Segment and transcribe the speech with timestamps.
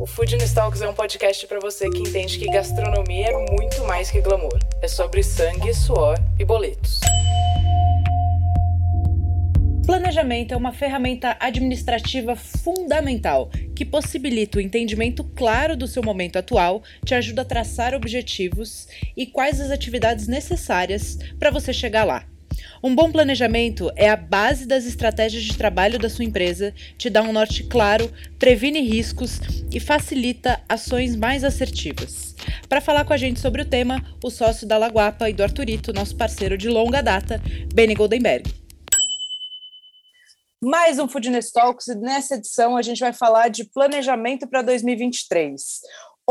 [0.00, 4.10] O Food Talks é um podcast para você que entende que gastronomia é muito mais
[4.10, 4.58] que glamour.
[4.80, 7.00] É sobre sangue, suor e boletos.
[9.84, 16.82] Planejamento é uma ferramenta administrativa fundamental que possibilita o entendimento claro do seu momento atual,
[17.04, 22.24] te ajuda a traçar objetivos e quais as atividades necessárias para você chegar lá.
[22.82, 27.22] Um bom planejamento é a base das estratégias de trabalho da sua empresa, te dá
[27.22, 32.34] um norte claro, previne riscos e facilita ações mais assertivas.
[32.68, 35.92] Para falar com a gente sobre o tema, o sócio da Laguapa e do Arturito,
[35.92, 37.40] nosso parceiro de longa data,
[37.74, 38.60] Benny Goldenberg.
[40.62, 45.80] Mais um Foodness Talks e nessa edição a gente vai falar de planejamento para 2023.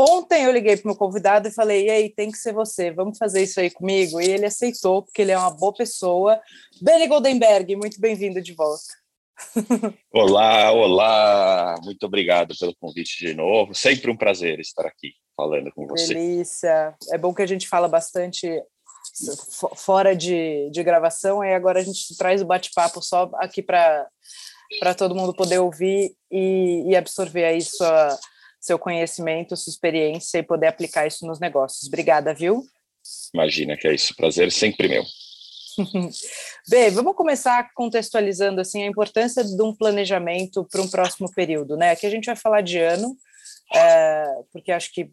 [0.02, 2.90] Ontem eu liguei para o meu convidado e falei: e aí, tem que ser você,
[2.90, 4.18] vamos fazer isso aí comigo?
[4.18, 6.40] E ele aceitou, porque ele é uma boa pessoa.
[6.80, 8.98] Benny Goldenberg, muito bem-vindo de volta.
[10.10, 13.74] Olá, olá, muito obrigado pelo convite de novo.
[13.74, 16.14] Sempre um prazer estar aqui falando com você.
[16.14, 16.94] Delícia.
[17.10, 18.48] É bom que a gente fala bastante
[19.76, 24.08] fora de, de gravação, e agora a gente traz o bate-papo só aqui para
[24.96, 28.18] todo mundo poder ouvir e, e absorver aí sua
[28.60, 31.88] seu conhecimento, sua experiência e poder aplicar isso nos negócios.
[31.88, 32.64] Obrigada, viu?
[33.32, 34.14] Imagina que é isso.
[34.14, 35.04] Prazer sempre meu.
[36.68, 41.90] Bem, vamos começar contextualizando assim a importância de um planejamento para um próximo período, né?
[41.92, 43.16] Aqui a gente vai falar de ano,
[43.74, 45.10] é, porque acho que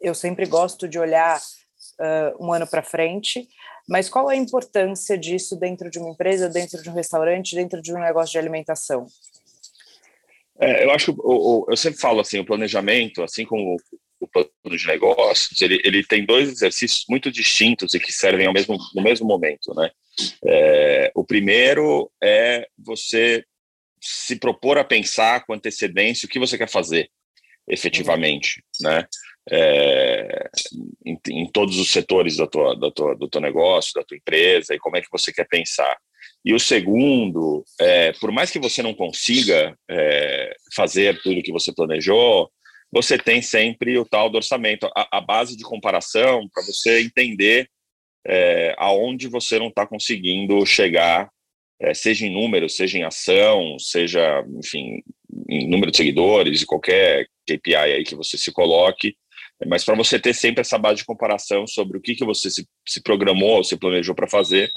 [0.00, 3.48] eu sempre gosto de olhar uh, um ano para frente,
[3.88, 7.92] mas qual a importância disso dentro de uma empresa, dentro de um restaurante, dentro de
[7.94, 9.06] um negócio de alimentação?
[10.62, 13.76] É, eu acho o, eu sempre falo assim, o planejamento, assim como
[14.20, 18.52] o, plano de negócios, ele, ele tem dois exercícios muito distintos e que servem ao
[18.52, 19.90] mesmo, no mesmo momento, né?
[20.46, 23.44] É, o primeiro é você
[24.00, 27.10] se propor a pensar com antecedência o que você quer fazer
[27.68, 29.06] efetivamente, né?
[29.50, 30.48] É,
[31.04, 34.72] em, em, todos os setores da tua, da tua, do teu negócio, da tua empresa,
[34.72, 35.96] e como é que você quer pensar.
[36.44, 41.72] E o segundo, é, por mais que você não consiga é, fazer tudo que você
[41.72, 42.50] planejou,
[42.90, 47.68] você tem sempre o tal do orçamento, a, a base de comparação para você entender
[48.26, 51.30] é, aonde você não está conseguindo chegar,
[51.80, 55.02] é, seja em número, seja em ação, seja, enfim,
[55.48, 59.16] em número de seguidores, qualquer KPI aí que você se coloque,
[59.66, 62.66] mas para você ter sempre essa base de comparação sobre o que, que você se,
[62.86, 64.70] se programou, se planejou para fazer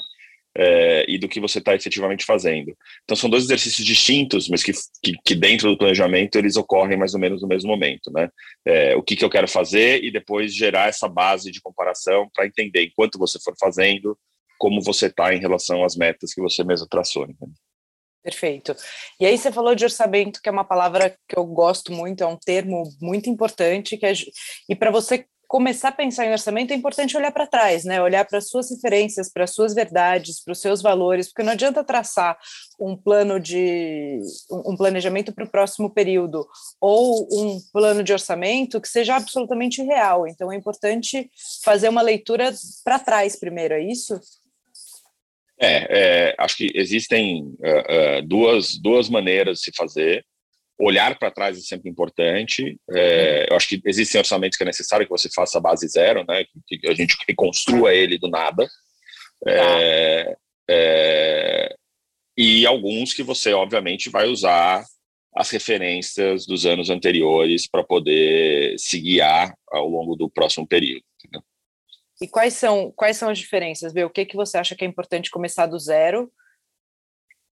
[0.58, 2.76] é, e do que você está efetivamente fazendo.
[3.04, 4.72] Então, são dois exercícios distintos, mas que,
[5.02, 8.10] que, que, dentro do planejamento eles ocorrem mais ou menos no mesmo momento.
[8.10, 8.28] Né?
[8.64, 12.46] É, o que, que eu quero fazer e depois gerar essa base de comparação para
[12.46, 14.18] entender, enquanto você for fazendo,
[14.58, 17.26] como você está em relação às metas que você mesmo traçou.
[17.26, 17.34] Né?
[18.22, 18.74] Perfeito.
[19.20, 22.26] E aí você falou de orçamento, que é uma palavra que eu gosto muito, é
[22.26, 24.12] um termo muito importante, que é,
[24.68, 28.02] e para você começar a pensar em orçamento, é importante olhar para trás, né?
[28.02, 31.52] Olhar para as suas referências, para as suas verdades, para os seus valores, porque não
[31.52, 32.36] adianta traçar
[32.80, 34.20] um plano de
[34.50, 36.46] um planejamento para o próximo período
[36.80, 40.26] ou um plano de orçamento que seja absolutamente real.
[40.26, 41.30] Então é importante
[41.64, 42.52] fazer uma leitura
[42.84, 44.20] para trás primeiro, é isso?
[45.58, 50.24] É, é acho que existem uh, uh, duas, duas maneiras de se fazer
[50.78, 52.78] olhar para trás é sempre importante.
[52.90, 56.24] É, eu acho que existem orçamentos que é necessário que você faça a base zero,
[56.28, 56.44] né?
[56.66, 58.68] Que, que a gente reconstrua ele do nada.
[59.46, 60.36] É, ah.
[60.70, 61.76] é,
[62.36, 64.84] e alguns que você, obviamente, vai usar
[65.34, 71.04] as referências dos anos anteriores para poder se guiar ao longo do próximo período.
[71.18, 71.42] Entendeu?
[72.20, 73.92] E quais são, quais são as diferenças?
[73.94, 76.30] O que, que você acha que é importante começar do zero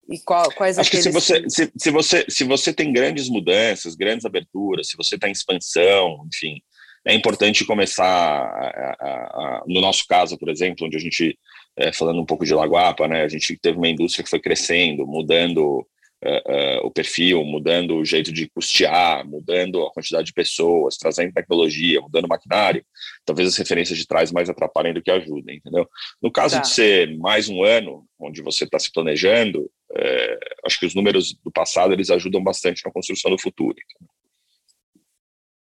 [0.10, 1.06] e qual, quais Acho aqueles...
[1.06, 5.16] que se você, se, se, você, se você tem grandes mudanças, grandes aberturas, se você
[5.16, 6.62] está em expansão, enfim,
[7.06, 11.38] é importante começar, a, a, a, no nosso caso, por exemplo, onde a gente,
[11.78, 15.06] é, falando um pouco de Lagoapa, né, a gente teve uma indústria que foi crescendo,
[15.08, 15.86] mudando
[16.24, 21.34] uh, uh, o perfil, mudando o jeito de custear, mudando a quantidade de pessoas, trazendo
[21.34, 22.86] tecnologia, mudando o maquinário,
[23.26, 25.88] talvez as referências de trás mais atrapalhem do que ajudem, entendeu?
[26.22, 26.62] No caso tá.
[26.62, 31.34] de ser mais um ano, onde você está se planejando, é, acho que os números
[31.44, 33.76] do passado eles ajudam bastante na construção do futuro.
[33.78, 34.14] Entendeu?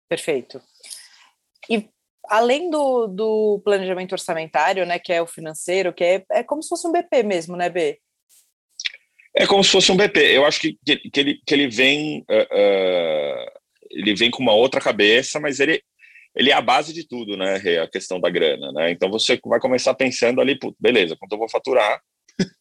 [0.08, 0.60] Perfeito.
[1.68, 1.88] E
[2.24, 6.68] além do, do planejamento orçamentário, né, que é o financeiro, que é, é como se
[6.68, 8.00] fosse um BP mesmo, né, B?
[9.36, 10.18] É como se fosse um BP.
[10.18, 13.60] Eu acho que, que, ele, que ele vem uh, uh,
[13.90, 15.82] ele vem com uma outra cabeça, mas ele,
[16.34, 17.56] ele é a base de tudo, né?
[17.82, 18.90] A questão da grana, né?
[18.90, 22.00] Então você vai começar pensando ali, beleza, quanto eu vou faturar?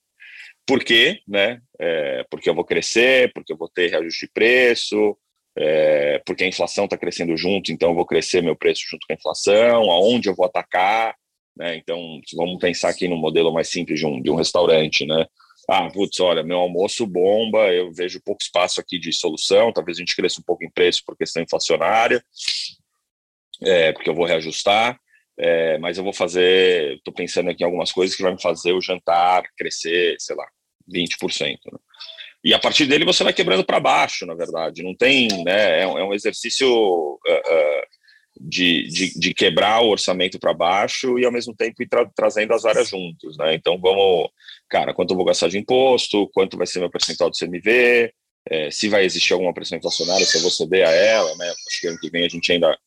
[0.65, 1.61] Por quê, né?
[1.79, 5.17] É, porque eu vou crescer, porque eu vou ter reajuste de preço,
[5.55, 9.13] é, porque a inflação está crescendo junto, então eu vou crescer meu preço junto com
[9.13, 11.15] a inflação, aonde eu vou atacar,
[11.55, 11.75] né?
[11.75, 15.25] Então vamos pensar aqui no modelo mais simples de um, de um restaurante, né?
[15.69, 20.01] Ah, putz, olha, meu almoço bomba, eu vejo pouco espaço aqui de solução, talvez a
[20.01, 22.23] gente cresça um pouco em preço por questão inflacionária,
[23.61, 24.99] é, porque eu vou reajustar,
[25.37, 28.73] é, mas eu vou fazer, estou pensando aqui em algumas coisas que vai me fazer
[28.73, 30.47] o jantar crescer, sei lá,
[30.91, 31.57] 20%.
[31.71, 31.79] Né?
[32.43, 34.83] E a partir dele você vai quebrando para baixo, na verdade.
[34.83, 35.81] Não tem, né?
[35.81, 37.83] É, um, é um exercício uh, uh,
[38.39, 42.53] de, de, de, quebrar o orçamento para baixo e ao mesmo tempo ir tra trazendo
[42.53, 43.53] as áreas juntos, né?
[43.53, 44.29] Então vamos,
[44.69, 48.13] cara, quanto eu vou gastar de imposto, quanto vai ser meu percentual do CMV,
[48.49, 51.49] é, se vai existir alguma pressão inflacionária, se eu vou ceder a ela, né?
[51.49, 52.77] Acho que ano que vem a gente ainda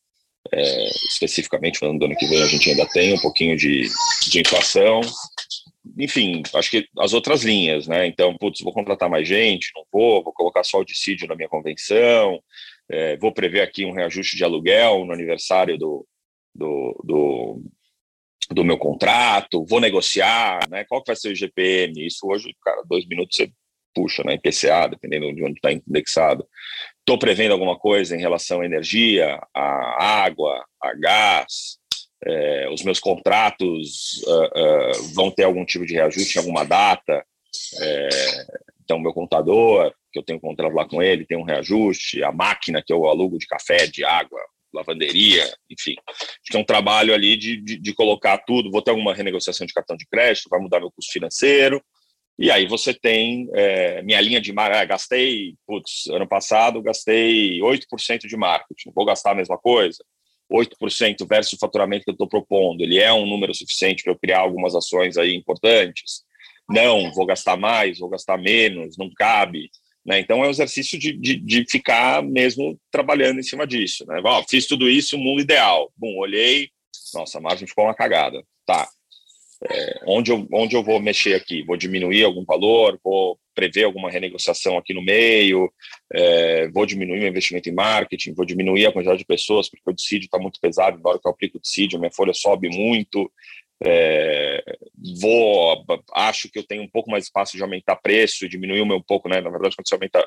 [0.51, 3.87] é, especificamente falando do ano que vem, a gente ainda tem um pouquinho de,
[4.29, 5.01] de inflação.
[5.97, 8.07] Enfim, acho que as outras linhas, né?
[8.07, 11.49] Então, putz, vou contratar mais gente, não vou, vou colocar só o dissídio na minha
[11.49, 12.41] convenção,
[12.89, 16.05] é, vou prever aqui um reajuste de aluguel no aniversário do,
[16.53, 17.61] do, do,
[18.51, 20.83] do meu contrato, vou negociar, né?
[20.85, 22.05] Qual que vai ser o IGPM?
[22.05, 23.51] Isso hoje, cara, dois minutos você
[23.93, 24.33] puxa, né?
[24.33, 26.45] IPCA, dependendo de onde está indexado.
[26.99, 31.77] Estou prevendo alguma coisa em relação à energia, à água, a gás.
[32.25, 37.25] É, os meus contratos uh, uh, vão ter algum tipo de reajuste em alguma data.
[37.81, 38.09] É,
[38.83, 42.23] então, meu contador, que eu tenho um contrato lá com ele, tem um reajuste.
[42.23, 44.39] A máquina que eu alugo de café, de água,
[44.73, 45.95] lavanderia, enfim.
[46.09, 48.71] Acho que é um trabalho ali de, de, de colocar tudo.
[48.71, 51.83] Vou ter alguma renegociação de cartão de crédito, vai mudar meu custo financeiro.
[52.37, 54.81] E aí você tem é, minha linha de marketing.
[54.81, 58.91] Ah, gastei, putz, ano passado gastei 8% de marketing.
[58.93, 60.03] Vou gastar a mesma coisa?
[60.51, 62.81] 8% versus o faturamento que eu estou propondo.
[62.81, 66.23] Ele é um número suficiente para eu criar algumas ações aí importantes?
[66.69, 69.69] Não, vou gastar mais, vou gastar menos, não cabe.
[70.05, 70.19] Né?
[70.19, 74.05] Então é um exercício de, de, de, ficar mesmo trabalhando em cima disso.
[74.05, 74.21] Né?
[74.49, 75.91] Fiz tudo isso, mundo ideal.
[75.95, 76.69] Bom, olhei,
[77.13, 78.43] nossa, a margem ficou uma cagada.
[78.65, 78.87] Tá,
[79.69, 81.63] é, onde, eu, onde eu vou mexer aqui?
[81.63, 82.99] Vou diminuir algum valor?
[83.03, 85.71] Vou prever alguma renegociação aqui no meio?
[86.11, 88.33] É, vou diminuir meu investimento em marketing?
[88.33, 91.27] Vou diminuir a quantidade de pessoas porque o dissídio está muito pesado, na hora que
[91.27, 93.31] eu aplico o dissídio, minha folha sobe muito.
[93.85, 94.63] É,
[95.19, 98.97] vou, acho que eu tenho um pouco mais espaço de aumentar preço diminuir o meu
[98.97, 99.41] um pouco, né?
[99.41, 100.25] Na verdade, quando você aumenta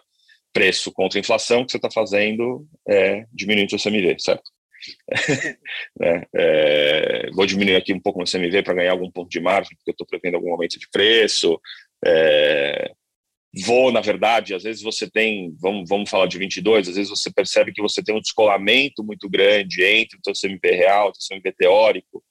[0.52, 4.50] preço contra a inflação, o que você está fazendo é diminuir o seu CMV, certo?
[5.98, 6.24] né?
[6.34, 9.90] é, vou diminuir aqui um pouco no CMV para ganhar algum ponto de margem, porque
[9.90, 11.60] eu estou prevendo algum aumento de preço.
[12.04, 12.92] É,
[13.64, 17.32] vou, na verdade, às vezes você tem, vamos, vamos falar de 22, às vezes você
[17.32, 21.36] percebe que você tem um descolamento muito grande entre o seu CMV real, o seu
[21.36, 22.22] CMV teórico,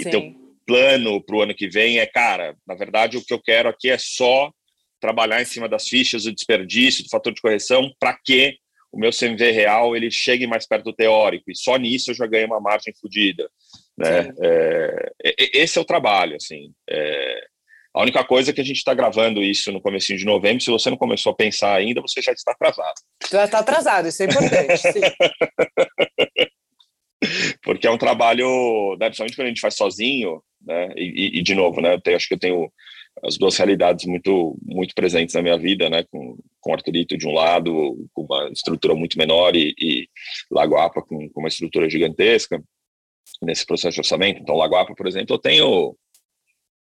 [0.00, 0.10] Sim.
[0.10, 3.68] teu plano para o ano que vem é, cara, na verdade o que eu quero
[3.68, 4.52] aqui é só
[5.00, 8.56] trabalhar em cima das fichas, do desperdício, do fator de correção, para que
[8.92, 12.26] o meu CMV real ele chegue mais perto do teórico, e só nisso eu já
[12.26, 13.50] ganhei uma margem fodida.
[13.98, 14.30] Né?
[14.42, 15.12] É,
[15.54, 16.72] esse é o trabalho, assim.
[16.88, 17.44] É,
[17.92, 20.70] a única coisa é que a gente está gravando isso no começo de novembro, se
[20.70, 22.94] você não começou a pensar ainda, você já está atrasado.
[23.30, 24.82] Já está atrasado, isso é importante.
[27.62, 31.54] Porque é um trabalho, né, principalmente quando a gente faz sozinho, né, e, e de
[31.54, 32.72] novo, né, eu tenho, acho que eu tenho
[33.24, 37.32] as duas realidades muito muito presentes na minha vida, né, com, com Arturito de um
[37.32, 40.08] lado, com uma estrutura muito menor e, e
[40.50, 42.62] Lagoapa com, com uma estrutura gigantesca
[43.42, 44.40] nesse processo de orçamento.
[44.40, 45.96] Então, Lagoapa, por exemplo, eu tenho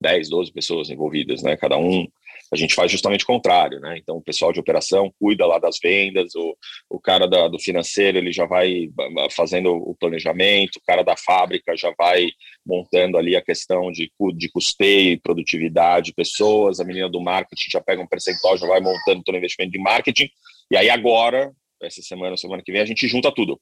[0.01, 2.07] 10, 12 pessoas envolvidas, né, cada um
[2.55, 3.99] a gente faz justamente o contrário, né?
[3.99, 6.57] Então, o pessoal de operação cuida lá das vendas, o,
[6.89, 8.89] o cara da, do financeiro ele já vai
[9.31, 12.29] fazendo o planejamento, o cara da fábrica já vai
[12.65, 17.81] montando ali a questão de, de custeio produtividade de pessoas, a menina do marketing já
[17.81, 20.29] pega um percentual, já vai montando todo o investimento de marketing,
[20.71, 23.61] e aí agora, essa semana, semana que vem, a gente junta tudo.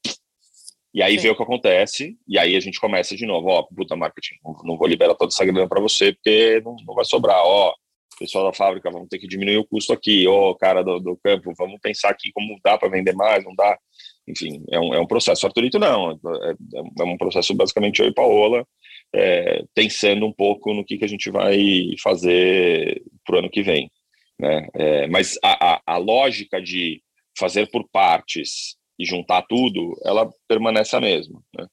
[0.94, 1.22] E aí Sim.
[1.22, 4.34] vê o que acontece, e aí a gente começa de novo, ó, puta marketing,
[4.64, 7.74] não vou liberar toda essa grana para você, porque não, não vai sobrar, ó,
[8.18, 11.52] pessoal da fábrica, vamos ter que diminuir o custo aqui, ou cara do, do campo,
[11.56, 13.78] vamos pensar aqui como dá para vender mais, não dá.
[14.26, 15.46] Enfim, é um, é um processo.
[15.46, 16.54] Arturito não, é,
[17.00, 18.66] é um processo basicamente eu e Paola,
[19.14, 23.62] é, pensando um pouco no que, que a gente vai fazer para o ano que
[23.62, 23.90] vem.
[24.38, 24.68] Né?
[24.74, 27.02] É, mas a, a, a lógica de
[27.38, 31.42] fazer por partes e juntar tudo, ela permanece a mesma.
[31.56, 31.66] Né?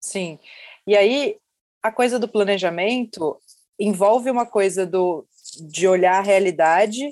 [0.00, 0.38] Sim.
[0.86, 1.36] E aí,
[1.82, 3.36] a coisa do planejamento
[3.78, 5.26] envolve uma coisa do,
[5.56, 7.08] de olhar a realidade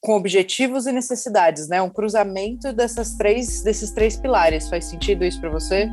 [0.00, 1.82] com objetivos e necessidades, né?
[1.82, 4.68] Um cruzamento dessas três, desses três pilares.
[4.68, 5.88] Faz sentido isso para você?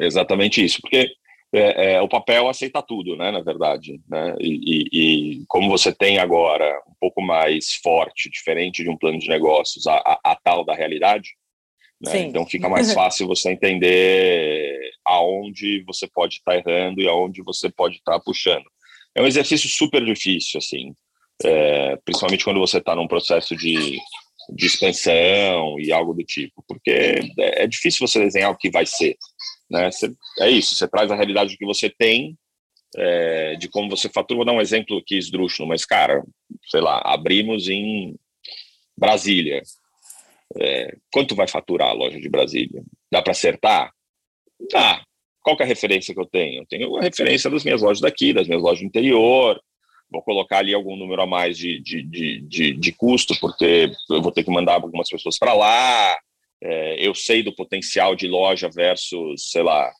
[0.00, 1.14] É exatamente isso, porque
[1.52, 5.92] é, é, o papel aceita tudo, né, na verdade, né, e, e, e, como você
[5.92, 10.36] tem agora um pouco mais forte, diferente de um plano de negócios, a, a, a
[10.36, 11.30] tal da realidade,
[12.00, 17.42] né, então fica mais fácil você entender aonde você pode estar tá errando e aonde
[17.42, 18.64] você pode estar tá puxando.
[19.14, 20.94] É um exercício super difícil, assim,
[21.44, 23.98] é, principalmente quando você está num processo de,
[24.54, 26.90] de expansão e algo do tipo, porque
[27.38, 29.16] é, é difícil você desenhar o que vai ser,
[29.72, 29.90] né?
[29.90, 32.36] Cê, é isso, você traz a realidade que você tem,
[32.96, 34.36] é, de como você fatura.
[34.36, 36.22] Vou dar um exemplo aqui esdrúxulo, mas, cara,
[36.70, 38.14] sei lá, abrimos em
[38.96, 39.62] Brasília.
[40.60, 42.82] É, quanto vai faturar a loja de Brasília?
[43.10, 43.90] Dá para acertar?
[44.70, 45.02] Dá.
[45.42, 46.60] Qual é a referência que eu tenho?
[46.60, 49.60] Eu tenho a referência das minhas lojas daqui, das minhas lojas do interior.
[50.10, 54.20] Vou colocar ali algum número a mais de, de, de, de, de custo, porque eu
[54.20, 56.16] vou ter que mandar algumas pessoas para lá
[56.62, 59.92] é, eu sei do potencial de loja versus, sei lá,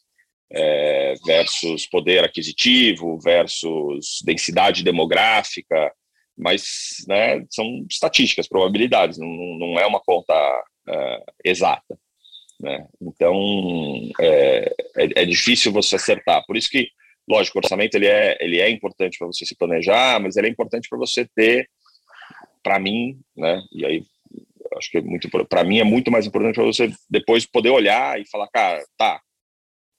[0.50, 5.92] é, versus poder aquisitivo, versus densidade demográfica,
[6.36, 10.34] mas né, são estatísticas, probabilidades, não, não é uma conta
[10.88, 11.98] é, exata.
[12.60, 12.86] Né?
[13.00, 13.34] Então,
[14.20, 16.44] é, é, é, difícil você acertar.
[16.46, 16.88] Por isso que,
[17.28, 20.50] lógico, o orçamento ele é, ele é importante para você se planejar, mas ele é
[20.50, 21.68] importante para você ter,
[22.62, 24.04] para mim, né, e aí
[24.82, 28.20] acho que é muito para mim é muito mais importante para você depois poder olhar
[28.20, 29.20] e falar, cara, tá,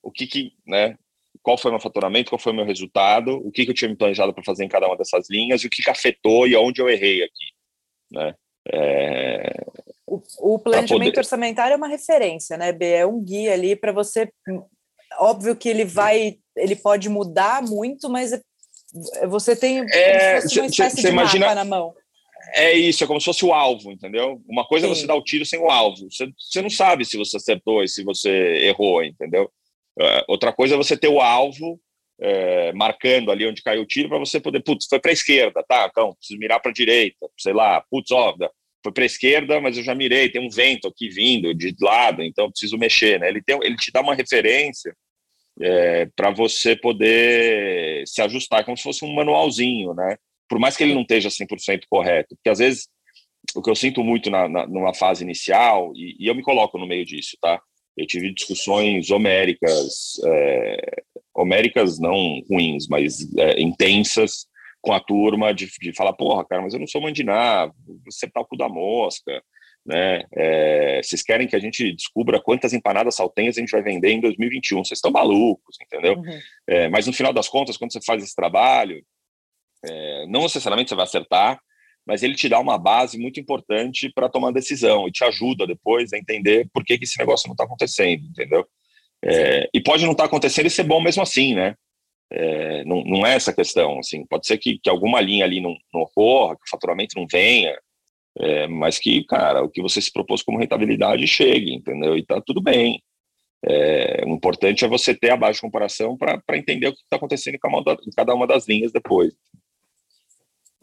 [0.04, 0.98] o que que, né,
[1.42, 3.90] qual foi o meu faturamento, qual foi o meu resultado, o que que eu tinha
[3.90, 6.56] me planejado para fazer em cada uma dessas linhas e o que que afetou e
[6.56, 7.46] aonde eu errei aqui,
[8.12, 8.36] né?
[8.72, 9.66] É...
[10.06, 11.20] O, o, planejamento poder...
[11.20, 12.86] orçamentário é uma referência, né, B?
[12.86, 14.32] É um guia ali para você.
[15.18, 21.02] Óbvio que ele vai, ele pode mudar muito, mas é, você tem é, uma espécie
[21.02, 21.96] de imagina, na mão
[22.54, 24.42] é isso, é como se fosse o alvo, entendeu?
[24.48, 24.92] Uma coisa Sim.
[24.92, 26.10] é você dar o tiro sem o alvo.
[26.10, 28.30] Você, você não sabe se você acertou e se você
[28.66, 29.52] errou, entendeu?
[30.00, 31.80] Uh, outra coisa é você ter o alvo
[32.20, 35.64] é, marcando ali onde caiu o tiro para você poder, putz, foi para a esquerda,
[35.68, 35.88] tá?
[35.92, 38.36] Então, preciso mirar para a direita, sei lá, putz, ó,
[38.84, 42.22] foi para a esquerda, mas eu já mirei, tem um vento aqui vindo de lado,
[42.22, 43.30] então preciso mexer, né?
[43.30, 44.96] Ele, tem, ele te dá uma referência
[45.62, 50.18] é, para você poder se ajustar, como se fosse um manualzinho, né?
[50.54, 52.88] Por mais que ele não esteja 100% correto, porque às vezes
[53.56, 56.78] o que eu sinto muito na, na numa fase inicial, e, e, eu me coloco
[56.78, 57.60] no meio disso, tá?
[57.98, 61.02] Eu tive discussões homéricas, é,
[61.34, 64.46] homéricas não ruins, mas é, intensas
[64.80, 67.72] com a turma de, de falar, porra, cara, mas eu não sou mandiná,
[68.06, 69.42] você tá o cu da mosca,
[69.84, 70.22] né?
[70.36, 74.22] É, vocês querem que a gente descubra quantas empanadas saltenhas a gente vai vender em
[74.22, 74.86] 2021?
[74.86, 76.14] Vocês estão malucos, entendeu?
[76.14, 76.40] Uhum.
[76.68, 79.04] É, mas no final das contas, quando você faz esse trabalho,
[79.84, 81.60] é, não necessariamente você vai acertar,
[82.06, 86.12] mas ele te dá uma base muito importante para tomar decisão e te ajuda depois
[86.12, 88.66] a entender por que, que esse negócio não está acontecendo, entendeu?
[89.24, 91.76] É, e pode não estar tá acontecendo e ser bom mesmo assim, né?
[92.30, 95.76] É, não, não é essa questão, assim, pode ser que, que alguma linha ali não,
[95.94, 97.78] não ocorra, que o faturamento não venha,
[98.40, 102.18] é, mas que, cara, o que você se propôs como rentabilidade chegue, entendeu?
[102.18, 103.02] E tá tudo bem.
[103.66, 107.16] É, o importante é você ter a base de comparação para entender o que está
[107.16, 109.34] acontecendo em cada uma das linhas depois.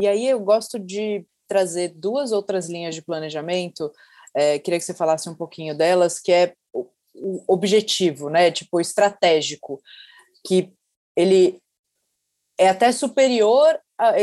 [0.01, 3.93] E aí eu gosto de trazer duas outras linhas de planejamento,
[4.35, 6.87] é, queria que você falasse um pouquinho delas, que é o,
[7.47, 8.51] objetivo, né?
[8.51, 9.81] Tipo, estratégico,
[10.47, 10.73] que
[11.17, 11.61] ele
[12.61, 13.79] é até superior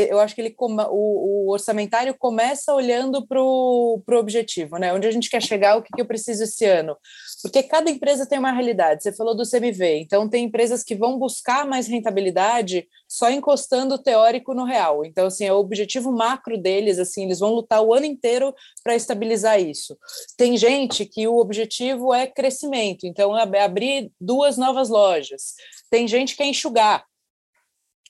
[0.08, 4.92] eu acho que ele o, o orçamentário começa olhando para o objetivo, né?
[4.92, 6.96] Onde a gente quer chegar, o que, que eu preciso esse ano.
[7.42, 9.02] Porque cada empresa tem uma realidade.
[9.02, 13.98] Você falou do CMV, então tem empresas que vão buscar mais rentabilidade só encostando o
[13.98, 15.04] teórico no real.
[15.04, 18.52] Então, assim, é o objetivo macro deles, assim, eles vão lutar o ano inteiro
[18.82, 19.96] para estabilizar isso.
[20.36, 25.54] Tem gente que o objetivo é crescimento, então é abrir duas novas lojas.
[25.88, 27.07] Tem gente que é enxugar.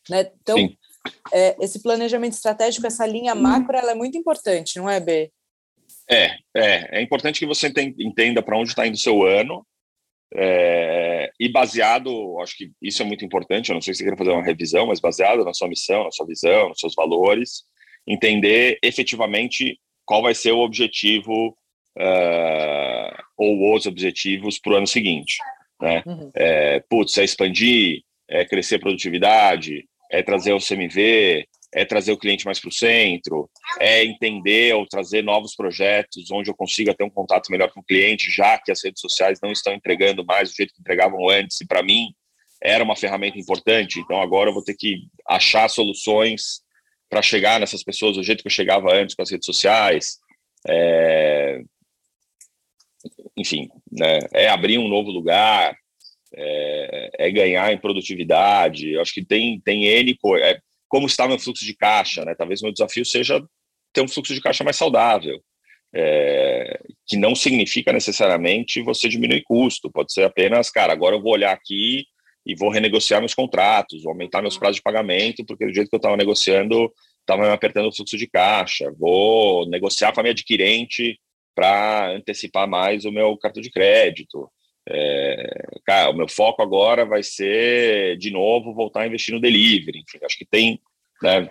[0.08, 0.30] Né?
[0.42, 0.56] Então,
[1.32, 5.30] é, esse planejamento estratégico, essa linha macro, ela é muito importante, não é, B?
[6.10, 9.66] É, é, é importante que você entenda para onde está indo o seu ano
[10.34, 14.18] É, e baseado, acho que isso é muito importante, eu não sei se você quer
[14.18, 17.64] fazer uma revisão, mas baseado na sua missão, na sua visão, nos seus valores,
[18.06, 21.56] entender efetivamente qual vai ser o objetivo
[21.96, 25.38] uh, ou os objetivos para o ano seguinte.
[25.80, 26.02] Né?
[26.04, 26.30] Uhum.
[26.34, 32.18] É, putz, é expandir, é crescer a produtividade, é trazer o CMV, é trazer o
[32.18, 33.48] cliente mais para o centro,
[33.78, 37.84] é entender ou trazer novos projetos onde eu consiga ter um contato melhor com o
[37.84, 41.60] cliente, já que as redes sociais não estão entregando mais do jeito que entregavam antes,
[41.60, 42.14] e para mim
[42.62, 46.62] era uma ferramenta importante, então agora eu vou ter que achar soluções
[47.08, 50.18] para chegar nessas pessoas do jeito que eu chegava antes com as redes sociais.
[50.66, 51.60] É...
[53.36, 54.18] Enfim, né?
[54.34, 55.76] é abrir um novo lugar,
[56.34, 58.92] é, é ganhar em produtividade.
[58.92, 60.48] Eu acho que tem, tem N coisas.
[60.48, 60.58] É,
[60.88, 62.34] como está meu fluxo de caixa, né?
[62.34, 63.42] Talvez meu desafio seja
[63.92, 65.40] ter um fluxo de caixa mais saudável,
[65.94, 71.32] é, que não significa necessariamente você diminuir custo, pode ser apenas, cara, agora eu vou
[71.32, 72.04] olhar aqui
[72.44, 75.94] e vou renegociar meus contratos, vou aumentar meus prazos de pagamento, porque do jeito que
[75.94, 80.32] eu estava negociando, estava me apertando o fluxo de caixa, vou negociar com a minha
[80.32, 81.18] adquirente
[81.54, 84.50] para antecipar mais o meu cartão de crédito.
[84.90, 90.00] É, cara, o meu foco agora vai ser, de novo, voltar a investir no delivery.
[90.00, 90.80] Enfim, acho que tem
[91.22, 91.48] né,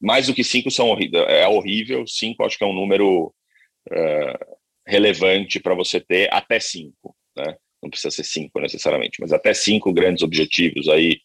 [0.00, 0.94] mais do que cinco são
[1.28, 2.06] é horrível.
[2.06, 3.32] Cinco acho que é um número
[3.90, 4.38] é,
[4.86, 7.16] relevante para você ter até cinco.
[7.34, 7.56] Né?
[7.82, 11.20] Não precisa ser cinco necessariamente, mas até cinco grandes objetivos aí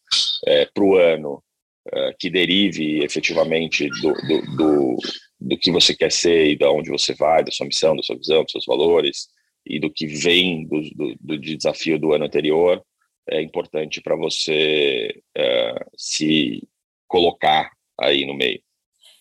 [0.48, 1.44] é, para o ano
[1.92, 4.98] é, que derive efetivamente do, do, do,
[5.42, 8.16] do que você quer ser e de onde você vai, da sua missão, da sua
[8.16, 9.28] visão, dos seus valores
[9.66, 12.84] e do que vem do, do, do desafio do ano anterior
[13.30, 16.68] é importante para você é, se
[17.08, 18.62] colocar aí no meio.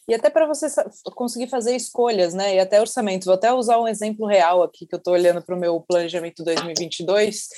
[0.08, 0.66] E até para você
[1.14, 2.56] conseguir fazer escolhas, né?
[2.56, 3.26] E até orçamento.
[3.26, 6.42] Vou até usar um exemplo real aqui, que eu estou olhando para o meu planejamento
[6.42, 7.49] 2022.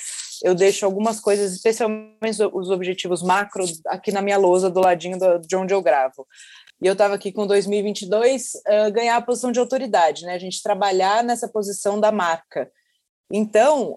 [0.42, 5.56] Eu deixo algumas coisas, especialmente os objetivos macro, aqui na minha lousa, do ladinho de
[5.56, 6.26] onde eu gravo.
[6.82, 10.34] E eu estava aqui com 2022, uh, ganhar a posição de autoridade, né?
[10.34, 12.70] A gente trabalhar nessa posição da marca.
[13.32, 13.96] Então,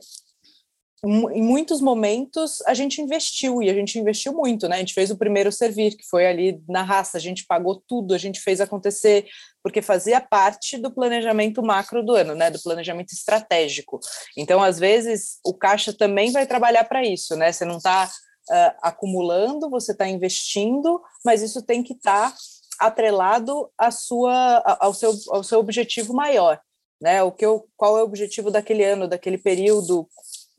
[1.03, 4.77] em muitos momentos a gente investiu e a gente investiu muito, né?
[4.77, 8.13] A gente fez o primeiro servir, que foi ali na raça, a gente pagou tudo,
[8.13, 9.27] a gente fez acontecer,
[9.61, 12.49] porque fazia parte do planejamento macro do ano, né?
[12.49, 13.99] Do planejamento estratégico.
[14.35, 17.51] Então, às vezes, o caixa também vai trabalhar para isso, né?
[17.51, 18.09] Você não está
[18.49, 22.37] uh, acumulando, você está investindo, mas isso tem que estar tá
[22.79, 26.59] atrelado à sua, ao, seu, ao seu objetivo maior
[27.01, 27.21] né?
[27.23, 30.07] O que eu, qual é o objetivo daquele ano, daquele período?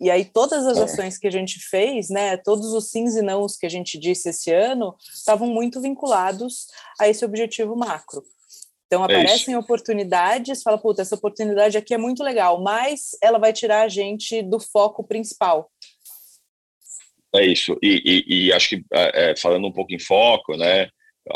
[0.00, 0.84] E aí todas as é.
[0.84, 4.28] ações que a gente fez, né, todos os sims e nãos que a gente disse
[4.28, 6.68] esse ano, estavam muito vinculados
[7.00, 8.22] a esse objetivo macro.
[8.86, 13.38] Então é aparecem é oportunidades, fala, puta, essa oportunidade aqui é muito legal, mas ela
[13.38, 15.68] vai tirar a gente do foco principal.
[17.34, 17.76] É isso.
[17.82, 20.88] E, e, e acho que é, é falando um pouco em foco, né?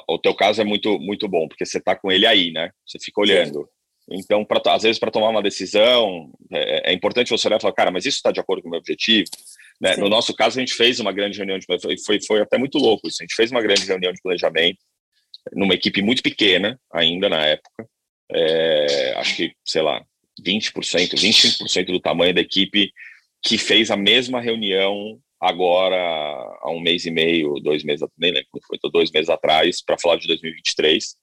[0.08, 2.70] O teu caso é muito muito bom porque você está com ele aí, né?
[2.86, 3.68] Você fica olhando.
[4.10, 7.74] Então, pra, às vezes, para tomar uma decisão, é, é, importante você olhar e falar,
[7.74, 9.28] cara, mas isso está de acordo com o meu objetivo?
[9.80, 9.96] Né?
[9.96, 11.66] No nosso caso, a gente fez uma grande reunião, de,
[12.04, 14.78] foi, foi até muito louco isso, a gente fez uma grande reunião de planejamento,
[15.52, 17.86] numa equipe muito pequena ainda na época,
[18.30, 20.04] é, acho que, sei lá,
[20.44, 22.92] 20%, 25% do tamanho da equipe
[23.42, 28.48] que fez a mesma reunião agora há um mês e meio, dois meses, nem lembro,
[28.64, 31.16] foi dois meses atrás, para falar de 2023.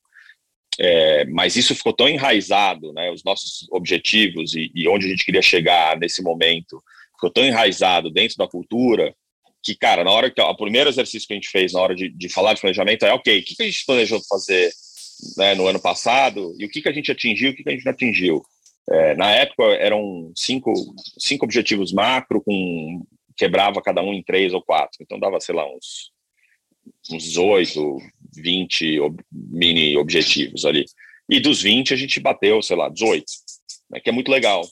[0.78, 5.26] É, mas isso ficou tão enraizado, né, os nossos objetivos e, e, onde a gente
[5.26, 9.16] queria chegar nesse momento, ficou tão enraizado dentro da cultura
[9.64, 12.10] que, cara, na hora que o primeiro exercício que a gente fez na hora de,
[12.10, 14.72] de falar de planejamento é, ok, o que, a gente planejou fazer
[15.38, 17.74] né, no ano passado e o que, que a gente atingiu, o que, que a
[17.74, 18.42] gente não atingiu.
[18.90, 20.74] É, na época eram cinco,
[21.18, 23.06] cinco objetivos macro, com
[23.40, 26.12] quebrava cada um em três ou quatro, então dava, sei lá, uns
[27.12, 27.98] uns oito,
[28.36, 29.00] 20
[29.32, 30.86] mini objetivos ali.
[31.30, 33.24] E dos 20 a gente bateu, sei lá, 18,
[33.92, 34.68] né, que é muito legal.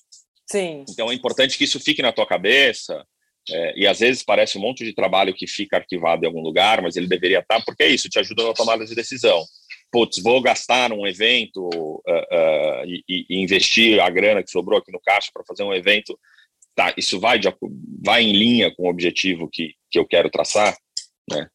[0.49, 0.83] Sim.
[0.89, 3.05] Então é importante que isso fique na tua cabeça.
[3.49, 6.81] É, e às vezes parece um monte de trabalho que fica arquivado em algum lugar,
[6.81, 9.45] mas ele deveria estar, porque é isso, te ajuda na tomada de decisão.
[9.89, 14.91] Putz, vou gastar num evento uh, uh, e, e, investir a grana que sobrou aqui
[14.91, 16.19] no caixa para fazer um evento.
[16.77, 17.51] Tá, isso vai, de,
[18.05, 20.77] vai em linha com o objetivo que, que eu quero traçar,
[21.27, 21.49] né?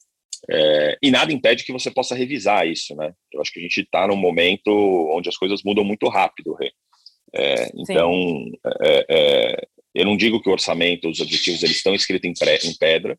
[0.50, 3.14] É, e nada impede que você possa revisar isso, né?
[3.32, 4.68] Eu acho que a gente está num momento
[5.14, 6.72] onde as coisas mudam muito rápido, Rê.
[7.32, 8.12] É, então,
[8.82, 12.58] é, é, eu não digo que o orçamento, os objetivos, eles estão escritos em, pré,
[12.64, 13.16] em, pedra,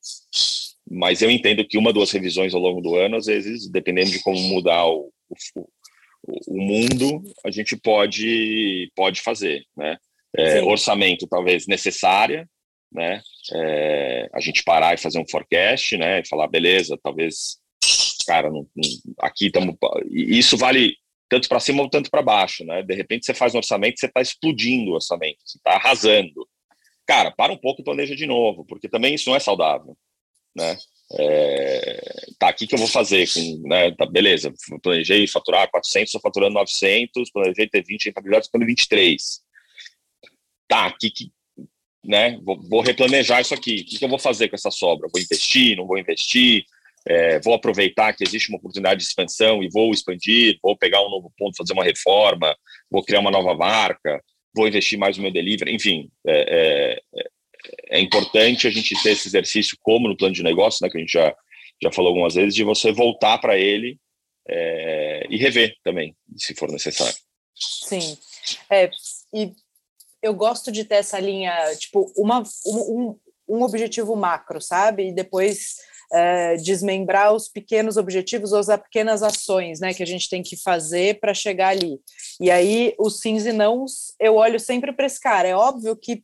[0.91, 4.21] mas eu entendo que uma, duas revisões ao longo do ano, às vezes, dependendo de
[4.21, 5.09] como mudar o,
[5.55, 5.65] o,
[6.47, 9.97] o mundo, a gente pode, pode fazer, né?
[10.35, 12.49] É, orçamento, talvez, necessária,
[12.91, 13.21] né?
[13.53, 16.21] É, a gente parar e fazer um forecast, né?
[16.21, 17.57] E falar, beleza, talvez,
[18.25, 19.75] cara, não, não, aqui estamos.
[20.09, 20.95] Isso vale
[21.29, 22.83] tanto para cima ou tanto para baixo, né?
[22.83, 26.47] De repente você faz um orçamento, você está explodindo o orçamento, você está arrasando.
[27.05, 29.97] Cara, para um pouco e planeja de novo, porque também isso não é saudável,
[30.55, 30.77] né?
[31.19, 32.01] É,
[32.39, 33.27] tá, aqui que eu vou fazer?
[33.31, 38.65] Com, né, tá, beleza, planejei faturar 400, estou faturando 900, planejei ter 20 rentabilidades, estou
[38.65, 39.42] 23.
[40.67, 41.31] Tá, aqui que,
[42.03, 43.75] né, vou, vou, replanejar isso aqui.
[43.75, 45.07] O que, que eu vou fazer com essa sobra?
[45.11, 46.65] Vou investir, não vou investir?
[47.05, 51.09] É, vou aproveitar que existe uma oportunidade de expansão e vou expandir, vou pegar um
[51.09, 52.55] novo ponto, fazer uma reforma,
[52.89, 54.23] vou criar uma nova marca,
[54.55, 57.27] vou investir mais no meu delivery, enfim, é, é,
[57.89, 61.01] é importante a gente ter esse exercício, como no plano de negócio, né, que a
[61.01, 61.35] gente já,
[61.81, 63.97] já falou algumas vezes, de você voltar para ele
[64.47, 67.15] é, e rever também, se for necessário.
[67.55, 68.17] Sim,
[68.69, 68.89] é,
[69.33, 69.51] e
[70.23, 75.09] eu gosto de ter essa linha, tipo, uma, um, um objetivo macro, sabe?
[75.09, 75.75] E depois
[76.13, 80.55] é, desmembrar os pequenos objetivos ou as pequenas ações né, que a gente tem que
[80.55, 81.99] fazer para chegar ali.
[82.39, 85.47] E aí, os sims e nãos, eu olho sempre para esse cara.
[85.47, 86.23] É óbvio que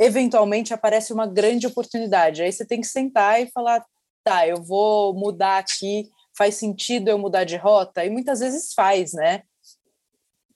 [0.00, 2.42] eventualmente aparece uma grande oportunidade.
[2.42, 3.84] Aí você tem que sentar e falar:
[4.24, 8.04] tá, eu vou mudar aqui, faz sentido eu mudar de rota?
[8.04, 9.42] E muitas vezes faz, né?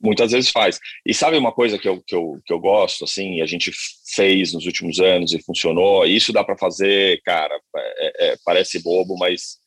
[0.01, 0.79] Muitas vezes faz.
[1.05, 3.71] E sabe uma coisa que eu, que eu, que eu gosto, assim, a gente
[4.15, 9.17] fez nos últimos anos e funcionou, isso dá para fazer, cara, é, é, parece bobo,
[9.19, 9.59] mas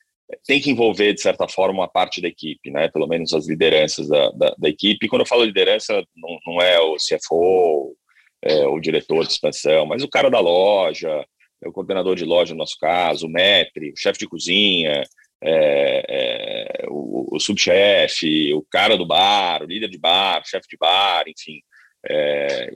[0.46, 2.88] tem que envolver, de certa forma, uma parte da equipe, né?
[2.88, 5.06] Pelo menos as lideranças da, da, da equipe.
[5.06, 7.96] E quando eu falo liderança, não, não é o CFO,
[8.44, 11.26] é, o diretor de expansão, mas o cara da loja,
[11.66, 15.04] o coordenador de loja no nosso caso, o metre, o chefe de cozinha,
[15.44, 20.68] é, é, o, o subchefe, o cara do bar, o líder de bar, o chefe
[20.70, 21.62] de bar, enfim.
[22.10, 22.72] É,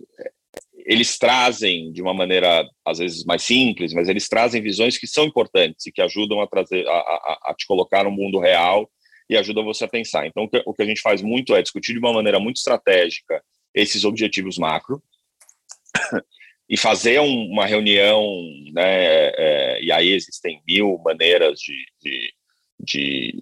[0.85, 5.25] eles trazem de uma maneira às vezes mais simples, mas eles trazem visões que são
[5.25, 8.89] importantes e que ajudam a trazer a, a, a te colocar no mundo real
[9.29, 10.25] e ajudam você a pensar.
[10.25, 14.05] Então, o que, a gente faz muito é discutir de uma maneira muito estratégica esses
[14.05, 15.01] objetivos macro,
[16.69, 18.25] e fazer um, uma reunião,
[18.73, 22.33] né, é, e aí existem mil maneiras de, de,
[22.87, 23.33] de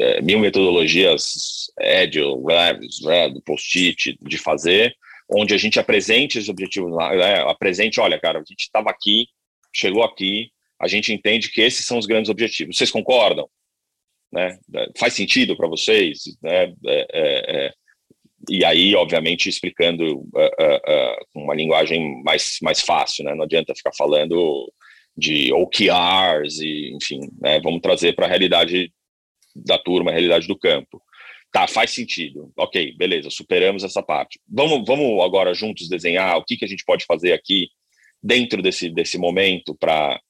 [0.00, 4.94] é, mil metodologias, Agile, Revs, Red, Post-it, de fazer,
[5.28, 9.26] onde a gente apresente os objetivos, né, apresente, olha, cara, a gente estava aqui,
[9.72, 12.76] chegou aqui, a gente entende que esses são os grandes objetivos.
[12.76, 13.48] Vocês concordam?
[14.32, 14.58] Né?
[14.98, 16.24] Faz sentido para vocês?
[16.42, 16.64] Né?
[16.64, 17.72] É, é, é
[18.50, 23.34] e aí, obviamente, explicando uh, uh, uh, uma linguagem mais, mais fácil, né?
[23.34, 24.72] Não adianta ficar falando
[25.16, 27.60] de OKRs e, enfim, né?
[27.60, 28.92] Vamos trazer para a realidade
[29.54, 31.02] da turma, a realidade do campo.
[31.52, 32.50] Tá, faz sentido.
[32.56, 34.40] Ok, beleza, superamos essa parte.
[34.48, 37.68] Vamos, vamos agora juntos desenhar o que, que a gente pode fazer aqui
[38.22, 40.20] dentro desse, desse momento para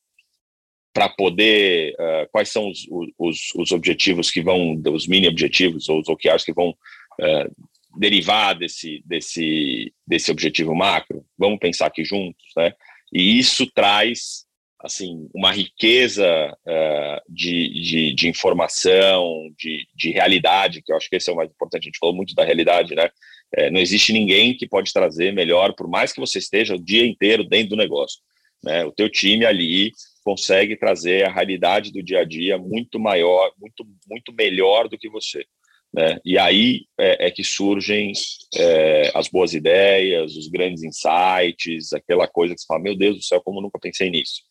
[0.94, 2.86] para poder uh, quais são os,
[3.18, 7.66] os, os, objetivos que vão os mini objetivos ou os OKRs que vão uh,
[7.98, 11.24] derivar desse, desse, desse objetivo macro?
[11.38, 12.74] Vamos pensar aqui juntos, né?
[13.10, 14.44] E isso traz
[14.82, 16.26] assim uma riqueza
[16.66, 21.36] uh, de, de, de, informação, de, de realidade, que eu acho que esse é o
[21.36, 21.84] mais importante.
[21.84, 23.08] A gente falou muito da realidade, né?
[23.54, 27.06] É, não existe ninguém que pode trazer melhor, por mais que você esteja o dia
[27.06, 28.18] inteiro dentro do negócio.
[28.64, 28.84] Né?
[28.84, 29.92] O teu time ali
[30.24, 35.08] consegue trazer a realidade do dia a dia muito maior, muito, muito melhor do que
[35.08, 35.44] você.
[35.92, 36.18] Né?
[36.24, 38.12] E aí é, é que surgem
[38.56, 43.22] é, as boas ideias, os grandes insights, aquela coisa que você fala, meu Deus do
[43.22, 44.42] céu, como nunca pensei nisso.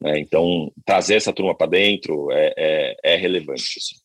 [0.00, 0.20] Né?
[0.20, 3.78] Então, trazer essa turma para dentro é, é, é relevante.
[3.78, 3.96] Assim.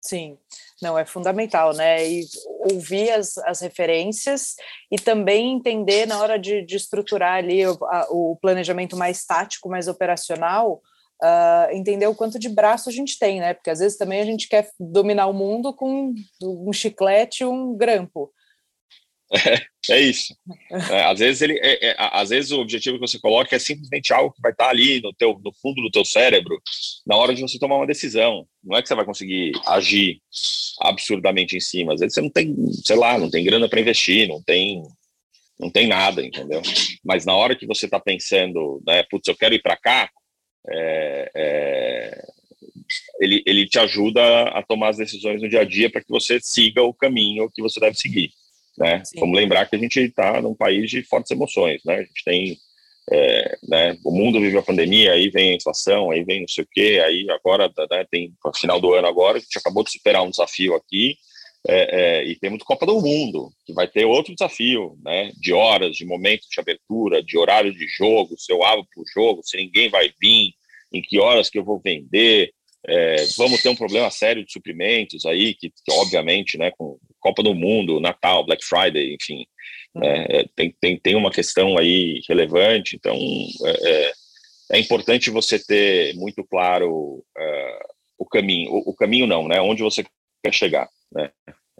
[0.00, 0.38] Sim,
[0.82, 2.06] não, é fundamental, né?
[2.06, 2.24] E
[2.70, 4.54] ouvir as, as referências
[4.90, 9.68] e também entender na hora de, de estruturar ali o, a, o planejamento mais tático,
[9.68, 10.82] mais operacional,
[11.22, 13.54] uh, entender o quanto de braço a gente tem, né?
[13.54, 17.74] Porque às vezes também a gente quer dominar o mundo com um chiclete e um
[17.74, 18.30] grampo.
[19.90, 20.34] É, isso.
[20.90, 24.14] É, às vezes ele, é, é, às vezes o objetivo que você coloca é simplesmente
[24.14, 26.58] algo que vai estar ali no teu, no fundo do teu cérebro
[27.06, 28.46] na hora de você tomar uma decisão.
[28.64, 30.22] Não é que você vai conseguir agir
[30.80, 31.92] absurdamente em cima.
[31.92, 34.82] Às vezes você não tem, sei lá, não tem grana para investir, não tem,
[35.60, 36.62] não tem nada, entendeu?
[37.04, 40.10] Mas na hora que você está pensando, né, putz, eu quero ir para cá,
[40.66, 42.26] é, é,
[43.20, 46.40] ele, ele te ajuda a tomar as decisões no dia a dia para que você
[46.40, 48.30] siga o caminho que você deve seguir.
[48.76, 49.02] Né?
[49.16, 51.96] Vamos lembrar que a gente está num país de fortes emoções, né?
[51.96, 52.58] A gente tem,
[53.10, 53.98] é, né?
[54.04, 57.00] O mundo vive a pandemia, aí vem a inflação, aí vem não sei o quê,
[57.04, 60.30] aí agora, né, tem no final do ano agora, a gente acabou de superar um
[60.30, 61.16] desafio aqui,
[61.66, 65.32] é, é, e temos Copa do Mundo, que vai ter outro desafio, né?
[65.40, 69.06] De horas, de momentos de abertura, de horário de jogo, se eu abro para o
[69.14, 70.52] jogo, se ninguém vai vir,
[70.92, 72.52] em que horas que eu vou vender.
[72.86, 77.42] É, vamos ter um problema sério de suprimentos aí, que, que, obviamente, né, com Copa
[77.42, 79.46] do Mundo, Natal, Black Friday, enfim,
[79.94, 83.16] né, é, tem, tem, tem uma questão aí relevante, então
[83.64, 84.12] é, é,
[84.72, 87.84] é importante você ter muito claro uh,
[88.18, 90.04] o caminho, o, o, caminho não, né, onde você
[90.44, 91.30] quer chegar, né,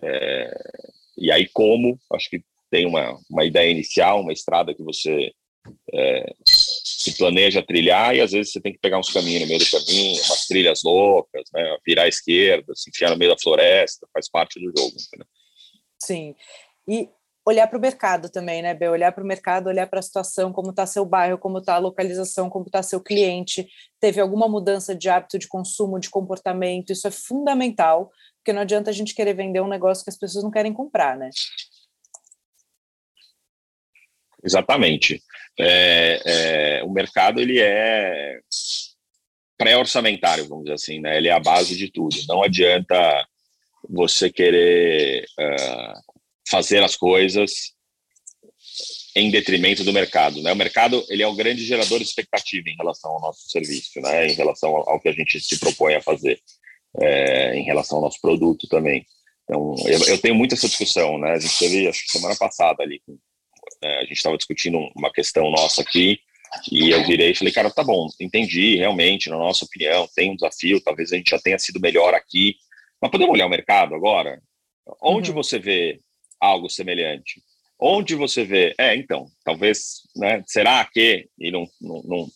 [0.03, 0.51] é,
[1.19, 5.31] e aí como, acho que tem uma, uma ideia inicial, uma estrada que você
[5.93, 9.61] é, se planeja trilhar e às vezes você tem que pegar uns caminhos no meio
[9.61, 14.09] do caminho, umas trilhas loucas, né, virar à esquerda, se enfiar no meio da floresta,
[14.13, 14.97] faz parte do jogo.
[14.97, 15.27] Entendeu?
[16.05, 16.35] Sim,
[16.87, 17.09] e
[17.47, 18.93] olhar para o mercado também, né, Bel?
[18.93, 21.79] Olhar para o mercado, olhar para a situação, como está seu bairro, como está a
[21.79, 23.67] localização, como está seu cliente,
[23.99, 28.91] teve alguma mudança de hábito de consumo, de comportamento, isso é fundamental, porque não adianta
[28.91, 31.31] a gente querer vender um negócio que as pessoas não querem comprar, né?
[34.43, 35.23] Exatamente.
[35.59, 36.21] É,
[36.81, 38.41] é, o mercado ele é
[39.57, 41.17] pré-orçamentário, vamos dizer assim, né?
[41.17, 42.15] Ele é a base de tudo.
[42.29, 43.27] Não adianta
[43.89, 46.15] você querer uh,
[46.49, 47.75] fazer as coisas
[49.17, 50.53] em detrimento do mercado, né?
[50.53, 54.27] O mercado ele é o grande gerador de expectativa em relação ao nosso serviço, né?
[54.27, 56.41] Em relação ao que a gente se propõe a fazer
[57.01, 59.07] é, em relação ao nosso produto também.
[59.45, 61.33] Então, eu, eu, tenho muito essa discussão, né?
[61.33, 63.01] A gente teve, acho que semana passada ali,
[63.83, 66.19] né, a gente estava discutindo uma questão nossa aqui,
[66.71, 70.37] e eu virei e falei, cara, tá bom, entendi, realmente, na nossa opinião, tem um
[70.37, 72.57] desafio, talvez a gente já tenha sido melhor aqui,
[73.05, 74.41] mas podemos olhar o mercado agora?
[75.03, 75.37] Onde uhum.
[75.37, 76.01] você vê
[76.41, 77.43] algo semelhante?
[77.79, 82.29] Onde você vê, é, então, talvez, né, será que, e não, não, não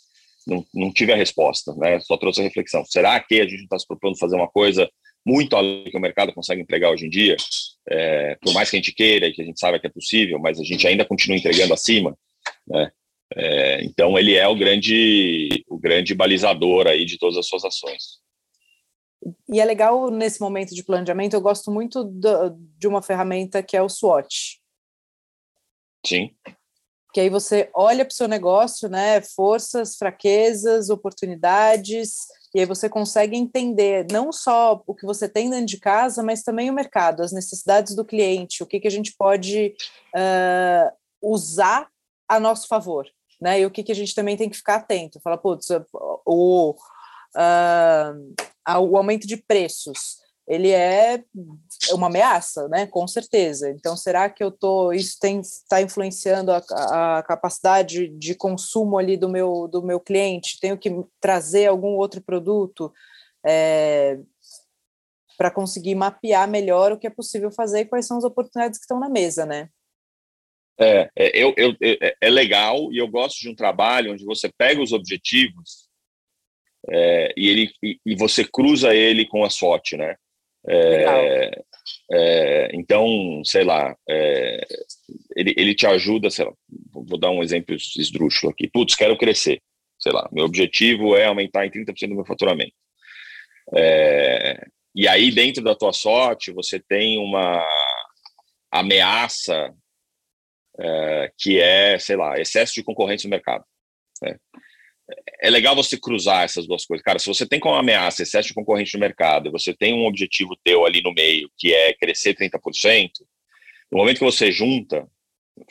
[0.46, 2.00] não, não tive a resposta, né?
[2.00, 2.84] Só trouxe a reflexão.
[2.86, 4.90] Será que a gente está se propondo fazer uma coisa
[5.24, 7.36] muito além do que o mercado consegue entregar hoje em dia?
[7.88, 10.38] É, por mais que a gente queira e que a gente saiba que é possível,
[10.38, 12.16] mas a gente ainda continua entregando acima,
[12.66, 12.90] né?
[13.36, 18.18] É, então ele é o grande, o grande balizador aí de todas as suas ações.
[19.48, 23.76] E é legal nesse momento de planejamento, eu gosto muito do, de uma ferramenta que
[23.76, 24.60] é o SWOT.
[26.06, 26.34] Sim
[27.12, 32.88] que aí você olha para o seu negócio, né, forças, fraquezas, oportunidades, e aí você
[32.88, 37.22] consegue entender não só o que você tem dentro de casa, mas também o mercado,
[37.22, 39.74] as necessidades do cliente, o que, que a gente pode
[40.14, 41.88] uh, usar
[42.28, 43.06] a nosso favor,
[43.40, 45.68] né, e o que, que a gente também tem que ficar atento, fala, putz,
[46.26, 46.74] o,
[47.34, 48.34] uh,
[48.76, 51.22] o aumento de preços, ele é
[51.92, 52.86] uma ameaça, né?
[52.86, 53.70] Com certeza.
[53.70, 56.58] Então, será que eu tô isso está influenciando a,
[57.18, 60.58] a, capacidade de consumo ali do meu do meu cliente?
[60.58, 62.92] Tenho que trazer algum outro produto
[63.46, 64.18] é,
[65.36, 68.84] para conseguir mapear melhor o que é possível fazer e quais são as oportunidades que
[68.84, 69.68] estão na mesa, né?
[70.80, 74.50] É, é, eu, eu, é, é legal e eu gosto de um trabalho onde você
[74.56, 75.87] pega os objetivos
[76.86, 80.16] é, e, ele, e, e, você cruza ele com a SWOT, né?
[80.66, 81.62] É,
[82.12, 84.66] é, então, sei lá, é,
[85.36, 86.52] ele, ele te ajuda, sei lá,
[86.92, 88.68] vou dar um exemplo esdrúxulo aqui.
[88.68, 89.60] Putz, quero crescer,
[89.98, 92.74] sei lá, meu objetivo é aumentar em 30% do meu faturamento.
[93.74, 97.64] É, e aí, dentro da tua sorte, você tem uma
[98.70, 99.72] ameaça
[100.78, 103.64] é, que é, sei lá, excesso de concorrência no mercado.
[104.22, 104.36] Né?
[105.40, 107.04] É legal você cruzar essas duas coisas.
[107.04, 110.56] Cara, se você tem como ameaça excesso de concorrente no mercado, você tem um objetivo
[110.62, 113.10] teu ali no meio, que é crescer 30%,
[113.90, 115.06] no momento que você junta,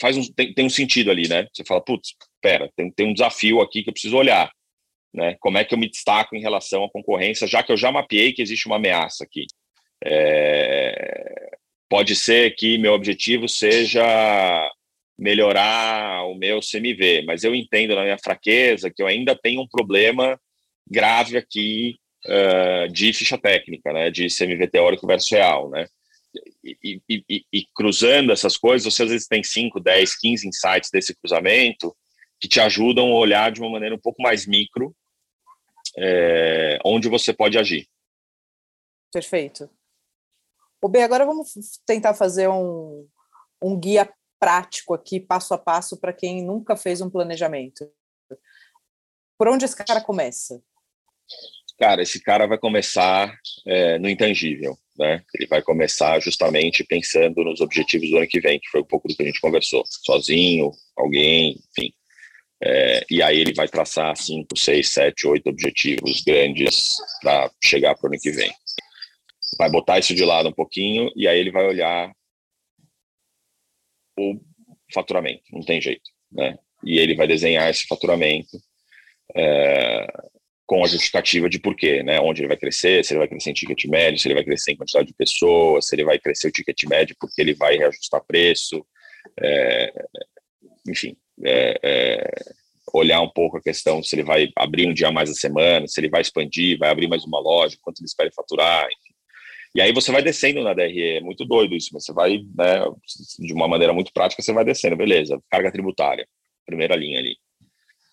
[0.01, 1.47] faz um, tem, tem um sentido ali, né?
[1.53, 4.51] Você fala, putz, pera, tem, tem um desafio aqui que eu preciso olhar.
[5.13, 5.35] Né?
[5.39, 8.33] Como é que eu me destaco em relação à concorrência, já que eu já mapeei
[8.33, 9.45] que existe uma ameaça aqui.
[10.03, 11.57] É...
[11.89, 14.03] Pode ser que meu objetivo seja
[15.17, 19.67] melhorar o meu CMV, mas eu entendo na minha fraqueza que eu ainda tenho um
[19.67, 20.39] problema
[20.89, 25.87] grave aqui uh, de ficha técnica, né, de CMV teórico versus real, né,
[26.63, 30.91] e, e, e, e, cruzando essas coisas, você às vezes tem 5, 10, 15 insights
[30.91, 31.95] desse cruzamento
[32.39, 34.95] que te ajudam a olhar de uma maneira um pouco mais micro
[35.97, 37.87] é, onde você pode agir.
[39.11, 39.69] Perfeito.
[40.79, 43.07] O B, agora vamos tentar fazer um,
[43.61, 44.07] um guia
[44.39, 47.89] prático aqui, passo a passo, para quem nunca fez um planejamento?
[49.37, 50.61] Por onde esse cara começa?
[51.77, 55.23] Cara, esse cara vai começar é, no intangível, né?
[55.35, 59.07] Ele vai começar justamente pensando nos objetivos do ano que vem, que foi um pouco
[59.07, 59.83] do que a gente conversou.
[59.85, 61.93] Sozinho, alguém, enfim.
[62.63, 68.09] É, e aí ele vai traçar cinco, seis, sete, oito objetivos grandes para chegar para
[68.09, 68.51] o ano que vem.
[69.59, 72.11] vai botar isso de lado um pouquinho e aí ele vai olhar
[74.17, 74.39] o
[74.93, 76.57] faturamento, não tem jeito, né?
[76.83, 78.57] E ele vai desenhar esse faturamento
[79.35, 80.07] é,
[80.65, 82.19] com a justificativa de porquê, né?
[82.19, 84.71] Onde ele vai crescer, se ele vai crescer em ticket médio, se ele vai crescer
[84.71, 88.23] em quantidade de pessoas, se ele vai crescer o ticket médio porque ele vai reajustar
[88.25, 88.85] preço,
[89.41, 89.93] é,
[90.87, 92.31] enfim, é, é,
[92.93, 95.99] olhar um pouco a questão se ele vai abrir um dia mais a semana, se
[95.99, 99.06] ele vai expandir, vai abrir mais uma loja, quanto ele espera faturar, enfim.
[99.77, 102.79] E aí você vai descendo na DRE, é muito doido isso, mas você vai, né,
[103.37, 106.27] de uma maneira muito prática, você vai descendo, beleza, carga tributária,
[106.65, 107.37] primeira linha ali.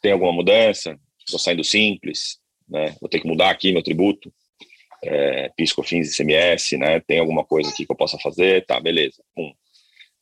[0.02, 1.00] Tem alguma mudança?
[1.18, 4.30] Estou saindo simples, né, vou ter que mudar aqui meu tributo,
[5.02, 8.66] é, PIS, COFINS, ICMS, né, tem alguma coisa aqui que eu possa fazer?
[8.66, 9.50] Tá, beleza, Pum.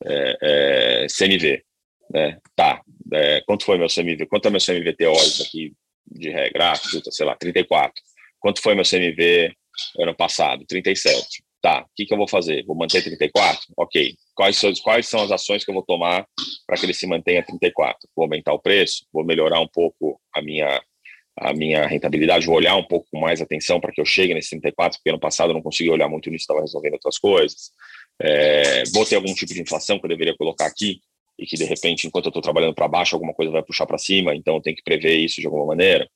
[0.05, 1.61] É, é, CMV,
[2.09, 5.73] né, tá, é, quanto foi meu CMV, quanto é meu CMV teórico aqui
[6.09, 8.01] de regra, ah, sei lá, 34,
[8.39, 9.53] quanto foi meu CMV
[9.99, 11.43] ano passado, 37.
[11.61, 12.65] Tá, o que, que eu vou fazer?
[12.65, 13.61] Vou manter 34?
[13.77, 14.15] Ok.
[14.35, 16.27] Quais são, quais são as ações que eu vou tomar
[16.67, 18.09] para que ele se mantenha 34?
[18.13, 19.05] Vou aumentar o preço?
[19.13, 20.81] Vou melhorar um pouco a minha,
[21.39, 22.45] a minha rentabilidade?
[22.45, 24.99] Vou olhar um pouco com mais atenção para que eu chegue nesse 34?
[24.99, 27.71] Porque ano passado eu não consegui olhar muito nisso, estava resolvendo outras coisas.
[28.21, 30.99] É, vou ter algum tipo de inflação que eu deveria colocar aqui
[31.39, 33.97] e que de repente, enquanto eu estou trabalhando para baixo, alguma coisa vai puxar para
[33.97, 36.09] cima, então eu tenho que prever isso de alguma maneira.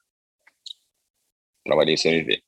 [1.65, 2.41] Trabalhei em CMV.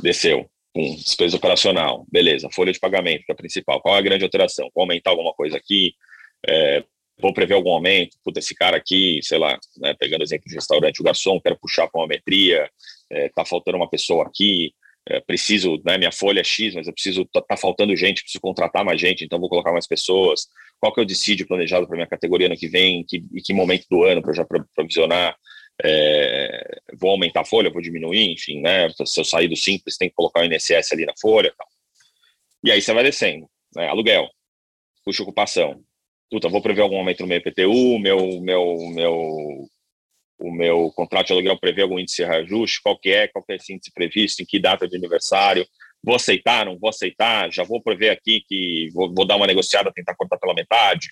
[0.00, 0.48] Desceu.
[0.76, 4.24] Um, despesa operacional, beleza, folha de pagamento, que é a principal, qual é a grande
[4.24, 4.68] alteração?
[4.74, 5.94] Vou aumentar alguma coisa aqui,
[6.48, 6.82] é,
[7.20, 11.00] vou prever algum aumento, puta, esse cara aqui, sei lá, né, pegando exemplo de restaurante,
[11.00, 12.68] o garçom, quero puxar para uma metria,
[13.08, 14.74] é, tá faltando uma pessoa aqui,
[15.08, 18.40] é, preciso, né, minha folha é X, mas eu preciso, tá, tá, faltando gente, preciso
[18.40, 20.48] contratar mais gente, então vou colocar mais pessoas,
[20.80, 23.52] qual que eu decido planejado para minha categoria no que vem, em que, em que
[23.52, 25.36] momento do ano para já provisionar,
[25.82, 28.88] é, vou aumentar a folha, vou diminuir, enfim, né?
[29.04, 31.52] Se eu sair do simples, tem que colocar o INSS ali na folha.
[31.56, 31.66] Tal.
[32.64, 33.48] E aí você vai descendo.
[33.74, 33.88] Né?
[33.88, 34.28] Aluguel,
[35.04, 35.82] custo ocupação.
[36.30, 39.68] Puta, vou prever algum aumento no meu IPTU, meu, meu, meu,
[40.38, 43.52] o meu contrato de aluguel prevê algum índice de reajuste, qual que é, qual que
[43.52, 45.66] é esse índice previsto, em que data de aniversário,
[46.02, 49.92] vou aceitar, não vou aceitar, já vou prever aqui que vou, vou dar uma negociada,
[49.92, 51.08] tentar cortar pela metade,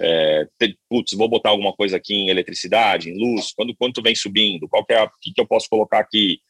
[0.00, 0.46] é,
[0.88, 4.84] putz, vou botar alguma coisa aqui em eletricidade, em luz, quando quanto vem subindo, qual
[4.84, 6.40] que é, o que, que eu posso colocar aqui?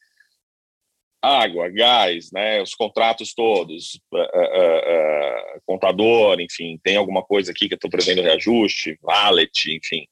[1.21, 7.67] Água, gás, né, os contratos todos, uh, uh, uh, contador, enfim, tem alguma coisa aqui
[7.67, 10.07] que eu estou prevendo reajuste, valet, enfim,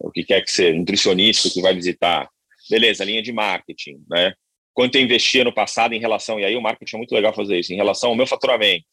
[0.00, 2.28] o que quer que seja, nutricionista que vai visitar,
[2.68, 4.34] beleza, linha de marketing, né,
[4.74, 7.60] quanto eu investia no passado em relação, e aí o marketing é muito legal fazer
[7.60, 8.84] isso, em relação ao meu faturamento,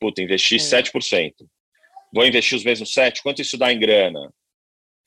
[0.00, 0.58] puta, investi é.
[0.58, 1.34] 7%,
[2.12, 4.32] vou investir os mesmos sete, quanto isso dá em grana?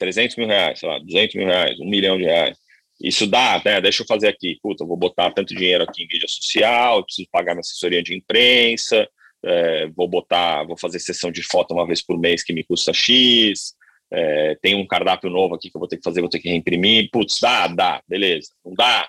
[0.01, 2.57] 300 mil reais, sei lá, 200 mil reais, um milhão de reais.
[2.99, 3.79] Isso dá, né?
[3.79, 4.57] Deixa eu fazer aqui.
[4.61, 9.07] Puta, vou botar tanto dinheiro aqui em mídia social, preciso pagar minha assessoria de imprensa,
[9.43, 12.93] é, vou botar, vou fazer sessão de foto uma vez por mês que me custa
[12.93, 13.75] X,
[14.11, 16.49] é, tem um cardápio novo aqui que eu vou ter que fazer, vou ter que
[16.49, 17.09] reimprimir.
[17.11, 18.49] Putz, dá, dá, beleza.
[18.65, 19.07] Não dá?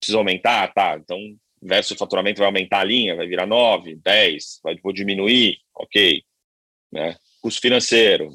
[0.00, 0.72] Preciso aumentar?
[0.72, 1.18] Tá, então
[1.60, 6.22] versus faturamento vai aumentar a linha, vai virar 9, 10, vai, vou diminuir, ok
[6.92, 7.16] né?
[7.40, 8.30] Custo financeiro,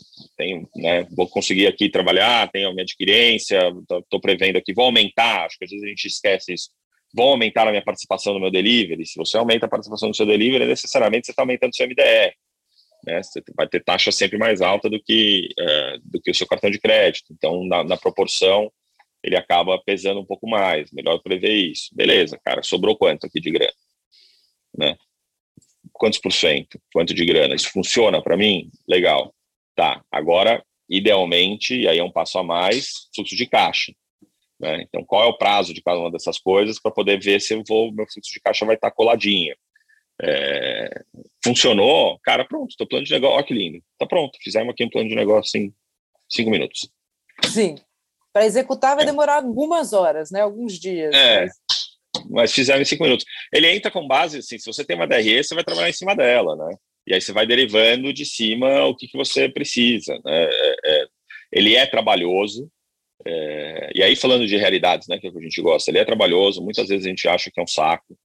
[0.76, 3.58] né, vou conseguir aqui trabalhar, tenho a minha adquirência,
[4.04, 6.72] estou prevendo aqui, vou aumentar, acho que às vezes a gente esquece isso,
[7.16, 10.26] vou aumentar a minha participação no meu delivery, se você aumenta a participação no seu
[10.26, 12.34] delivery, necessariamente você está aumentando o seu MDR,
[13.06, 16.46] né, você vai ter taxa sempre mais alta do que, é, do que o seu
[16.46, 18.70] cartão de crédito, então na, na proporção
[19.24, 23.52] ele acaba pesando um pouco mais, melhor prever isso, beleza, cara, sobrou quanto aqui de
[23.52, 23.72] grana,
[24.78, 24.98] né?
[25.98, 26.80] Quantos por cento?
[26.94, 27.56] Quanto de grana?
[27.56, 28.70] Isso funciona para mim?
[28.88, 29.34] Legal.
[29.76, 33.94] Tá, agora, idealmente, e aí é um passo a mais, fluxo de caixa.
[34.60, 34.82] Né?
[34.82, 37.64] Então, qual é o prazo de cada uma dessas coisas para poder ver se eu
[37.68, 39.56] vou, meu fluxo de caixa vai estar tá coladinho.
[40.20, 41.04] É,
[41.44, 44.90] funcionou, cara, pronto, teu plano de negócio, olha que lindo, tá pronto, fizemos aqui um
[44.90, 45.72] plano de negócio em
[46.28, 46.90] cinco minutos.
[47.46, 47.76] Sim,
[48.34, 49.06] para executar vai é.
[49.06, 51.14] demorar algumas horas, né, alguns dias.
[51.14, 51.52] É, mas
[52.30, 53.26] mas fizeram em cinco minutos.
[53.54, 56.16] Ele entra com base, assim, se você tem uma DRE, você vai trabalhar em cima
[56.16, 56.76] dela, né?
[57.06, 60.44] E aí você vai derivando de cima o que, que você precisa, né?
[60.46, 61.06] É, é,
[61.52, 62.70] ele é trabalhoso,
[63.26, 66.06] é, e aí falando de realidades, né, que, é que a gente gosta, ele é
[66.06, 68.18] trabalhoso, muitas vezes a gente acha que é um saco,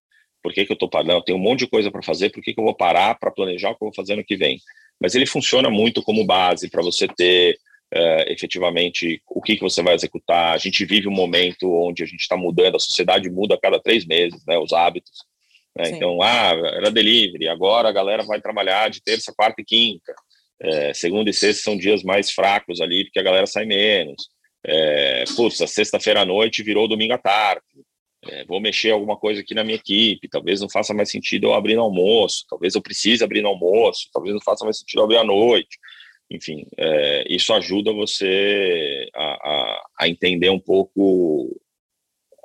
[0.43, 1.12] por que, que eu estou parando?
[1.12, 3.30] Eu tenho um monte de coisa para fazer, por que, que eu vou parar para
[3.30, 4.59] planejar o que eu vou fazer no que vem?
[5.01, 7.57] Mas ele funciona muito como base para você ter
[7.93, 10.55] uh, efetivamente o que, que você vai executar.
[10.55, 13.80] A gente vive um momento onde a gente está mudando, a sociedade muda a cada
[13.80, 15.24] três meses, né, os hábitos.
[15.76, 15.90] Né?
[15.90, 20.14] Então, ah, era delivery, agora a galera vai trabalhar de terça, quarta e quinta.
[20.61, 24.28] É, segunda e sexta são dias mais fracos ali, porque a galera sai menos.
[24.64, 27.62] É, putz, a sexta-feira à noite virou domingo à tarde.
[28.28, 31.55] é, vou mexer alguma coisa aqui na minha equipe, talvez não faça mais sentido eu
[31.55, 35.05] abrir no almoço, talvez eu precise abrir no almoço, talvez não faça mais sentido eu
[35.05, 35.78] abrir à noite.
[36.33, 41.61] Enfim, é, isso ajuda você a, a, a, entender um pouco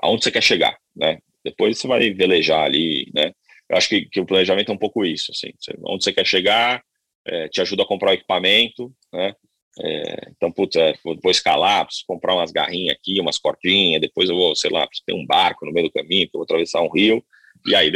[0.01, 1.19] aonde você quer chegar, né?
[1.43, 3.31] Depois você vai velejar ali, né?
[3.69, 5.51] Eu acho que, que o planejamento é um pouco isso, assim,
[5.85, 6.83] onde você quer chegar,
[7.25, 9.33] é, te ajuda a comprar o equipamento, né?
[9.79, 14.35] É, então, putz, é, vou escalar, preciso comprar umas garrinhas aqui, umas cordinhas, depois eu
[14.35, 16.81] vou, sei lá, preciso ter um barco no meio do caminho, que eu vou atravessar
[16.81, 17.23] um rio,
[17.65, 17.91] e aí,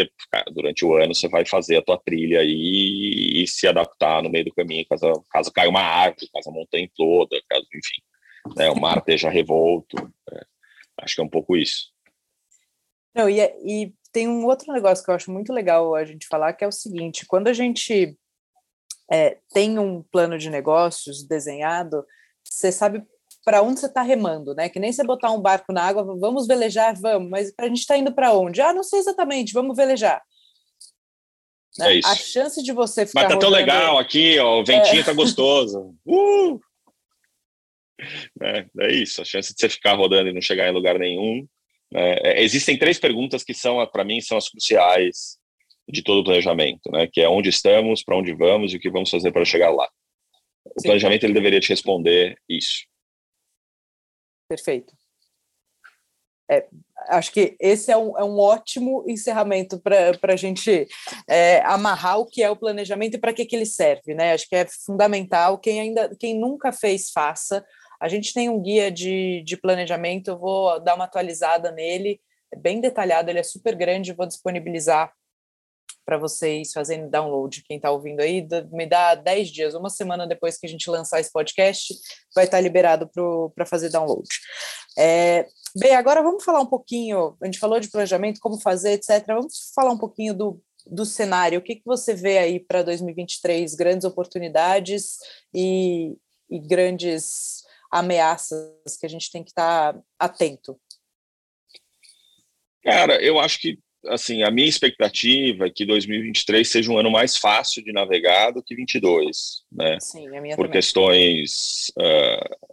[0.54, 4.46] durante o ano, você vai fazer a tua trilha e, e se adaptar no meio
[4.46, 8.02] do caminho, caso, caso caia uma árvore, caso a montanha toda, caso, enfim,
[8.56, 9.98] né, o mar esteja revolto.
[10.32, 10.46] É,
[11.02, 11.92] acho que é um pouco isso.
[13.14, 16.28] Não, e, é, e tem um outro negócio que eu acho muito legal a gente
[16.28, 18.18] falar, que é o seguinte, quando a gente
[19.12, 22.06] é, tem um plano de negócios desenhado,
[22.44, 23.04] você sabe
[23.44, 24.70] para onde você está remando, né?
[24.70, 27.98] Que nem você botar um barco na água, vamos velejar, vamos, mas a gente está
[27.98, 28.62] indo para onde?
[28.62, 30.22] Ah, não sei exatamente, vamos velejar.
[31.80, 31.94] Né?
[31.94, 32.08] É isso.
[32.08, 33.24] A chance de você ficar.
[33.24, 35.04] Mas tá tão legal aqui, ó, o ventinho é.
[35.04, 35.96] tá gostoso.
[36.06, 36.60] Uh!
[38.42, 41.48] É, é, isso, a chance de você ficar rodando e não chegar em lugar nenhum.
[41.92, 42.16] Né?
[42.24, 45.38] É, existem três perguntas que são, para mim, são as cruciais
[45.88, 47.08] de todo o planejamento, né?
[47.12, 49.88] Que é onde estamos, para onde vamos e o que vamos fazer para chegar lá.
[50.66, 50.88] O Sim.
[50.88, 52.86] planejamento ele deveria te responder isso.
[54.52, 54.94] Perfeito.
[56.50, 56.68] É,
[57.08, 60.90] acho que esse é um, é um ótimo encerramento para a gente
[61.26, 64.34] é, amarrar o que é o planejamento e para que, que ele serve, né?
[64.34, 65.58] Acho que é fundamental.
[65.58, 67.66] Quem ainda, quem nunca fez, faça.
[67.98, 72.20] A gente tem um guia de, de planejamento, eu vou dar uma atualizada nele,
[72.54, 75.14] é bem detalhado, ele é super grande, vou disponibilizar
[76.12, 77.64] para vocês fazerem download.
[77.64, 81.22] Quem está ouvindo aí, me dá 10 dias, uma semana depois que a gente lançar
[81.22, 81.94] esse podcast,
[82.36, 83.10] vai estar tá liberado
[83.56, 84.28] para fazer download.
[84.98, 87.38] É, bem, agora vamos falar um pouquinho.
[87.42, 89.26] A gente falou de planejamento, como fazer, etc.
[89.26, 91.60] Vamos falar um pouquinho do, do cenário.
[91.60, 93.74] O que, que você vê aí para 2023?
[93.76, 95.16] Grandes oportunidades
[95.54, 96.18] e,
[96.50, 100.78] e grandes ameaças que a gente tem que estar tá atento?
[102.84, 107.38] Cara, eu acho que assim, a minha expectativa é que 2023 seja um ano mais
[107.38, 109.98] fácil de navegar do que 22, né?
[110.00, 110.72] Sim, a minha por também.
[110.72, 112.72] questões uh,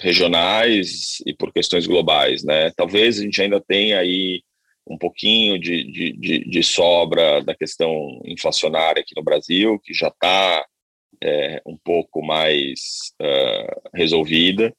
[0.00, 2.70] regionais e por questões globais, né?
[2.76, 4.42] Talvez a gente ainda tenha aí
[4.86, 10.08] um pouquinho de, de, de, de sobra da questão inflacionária aqui no Brasil, que já
[10.08, 10.64] está
[11.22, 14.74] é, um pouco mais uh, resolvida,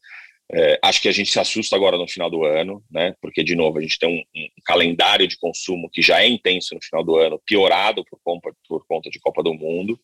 [0.51, 3.13] é, acho que a gente se assusta agora no final do ano, né?
[3.21, 6.73] Porque, de novo, a gente tem um, um calendário de consumo que já é intenso
[6.73, 9.99] no final do ano, piorado por, conta, por conta de Copa do Mundo.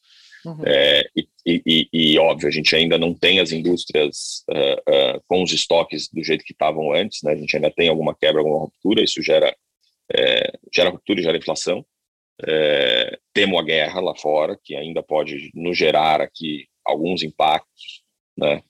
[0.46, 0.62] Uhum.
[0.66, 5.41] É, e, e, e, óbvio, a gente ainda não tem as indústrias uh, uh, com
[5.41, 7.32] os estoques do jeito que estavam antes, né?
[7.32, 9.56] A gente ainda tem alguma quebra, alguma ruptura, isso gera,
[10.14, 11.86] é, gera ruptura e gera inflação.
[12.46, 18.04] É, temo a guerra lá fora, que ainda pode nos gerar aqui alguns impactos,
[18.38, 18.62] né?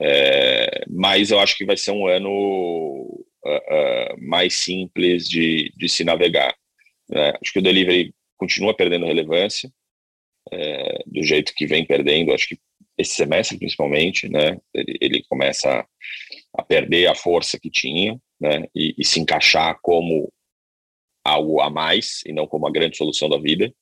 [0.00, 5.88] É, mas eu acho que vai ser um ano uh, uh, mais simples de, de
[5.88, 6.54] se navegar.
[7.08, 7.32] Né?
[7.42, 9.70] Acho que o delivery continua perdendo relevância,
[10.50, 12.58] é, do jeito que vem perdendo, acho que
[12.98, 14.58] esse semestre principalmente, né?
[14.74, 15.86] ele, ele começa a,
[16.54, 18.64] a, perder a força que tinha né?
[18.74, 20.32] E, e, se encaixar como
[21.24, 23.72] algo a mais e não como a grande solução da vida.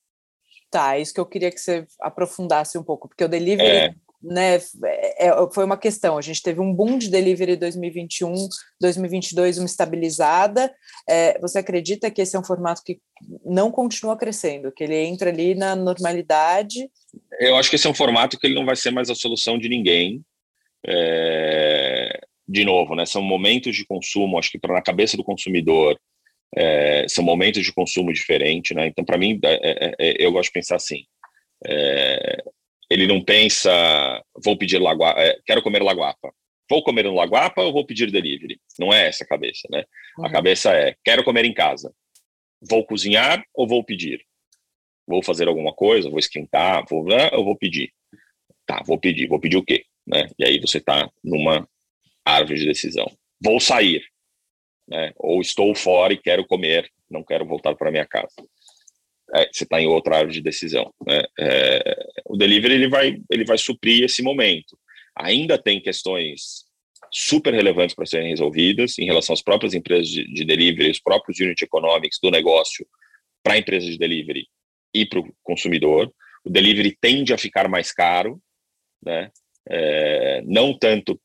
[0.69, 3.95] Tá, é isso que eu queria que você aprofundasse um pouco, porque o delivery é
[4.23, 6.17] né, é, é, foi uma questão.
[6.17, 8.33] A gente teve um boom de delivery 2021,
[8.79, 10.73] 2022, uma estabilizada.
[11.09, 12.99] É, você acredita que esse é um formato que
[13.43, 16.89] não continua crescendo, que ele entra ali na normalidade?
[17.39, 19.57] Eu acho que esse é um formato que ele não vai ser mais a solução
[19.57, 20.23] de ninguém.
[20.85, 25.97] É, de novo, né, são momentos de consumo, acho que para na cabeça do consumidor,
[26.55, 28.87] é, são momentos de consumo diferentes, né?
[28.87, 31.05] Então, para mim, é, eu gosto de pensar assim.
[31.65, 32.43] É,
[32.91, 33.71] ele não pensa,
[34.43, 36.33] vou pedir laguapa, é, quero comer laguapa.
[36.69, 38.59] Vou comer no laguapa ou vou pedir delivery?
[38.77, 39.85] Não é essa a cabeça, né?
[40.17, 40.25] Uhum.
[40.25, 41.93] A cabeça é, quero comer em casa.
[42.61, 44.25] Vou cozinhar ou vou pedir?
[45.07, 47.93] Vou fazer alguma coisa, vou esquentar, vou, ou vou pedir?
[48.65, 49.27] Tá, vou pedir.
[49.27, 49.85] Vou pedir o quê?
[50.05, 50.29] Né?
[50.37, 51.65] E aí você está numa
[52.25, 53.09] árvore de decisão.
[53.41, 54.03] Vou sair,
[54.85, 55.13] né?
[55.15, 58.35] Ou estou fora e quero comer, não quero voltar para minha casa
[59.33, 60.93] é, você está em outra área de decisão.
[61.05, 61.23] Né?
[61.39, 64.77] É, o delivery ele vai, ele vai suprir esse momento.
[65.17, 66.65] Ainda tem questões
[67.11, 71.37] super relevantes para serem resolvidas em relação às próprias empresas de, de delivery, os próprios
[71.41, 72.87] unit economics do negócio
[73.43, 74.47] para a empresa de delivery
[74.93, 76.09] e para o consumidor.
[76.45, 78.41] O delivery tende a ficar mais caro,
[79.03, 79.29] né?
[79.69, 81.19] É, não tanto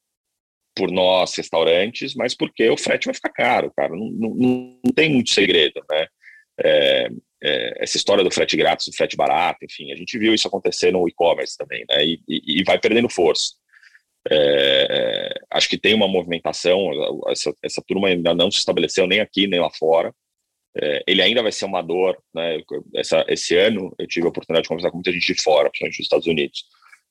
[0.75, 3.95] por nós, restaurantes, mas porque o frete vai ficar caro, cara.
[3.95, 4.35] Não, não,
[4.85, 6.07] não tem muito segredo, né?
[6.59, 7.09] É,
[7.43, 10.93] é, essa história do frete grátis, do frete barato, enfim, a gente viu isso acontecer
[10.93, 12.05] no e-commerce também, né?
[12.05, 13.55] E, e, e, vai perdendo força.
[14.31, 16.91] É, acho que tem uma movimentação,
[17.29, 20.13] essa, essa turma ainda não se estabeleceu nem aqui nem lá fora.
[20.79, 22.61] É, ele ainda vai ser uma dor, né?
[22.95, 25.97] Essa, esse ano eu tive a oportunidade de conversar com muita gente de fora, principalmente
[25.97, 26.65] dos Estados Unidos.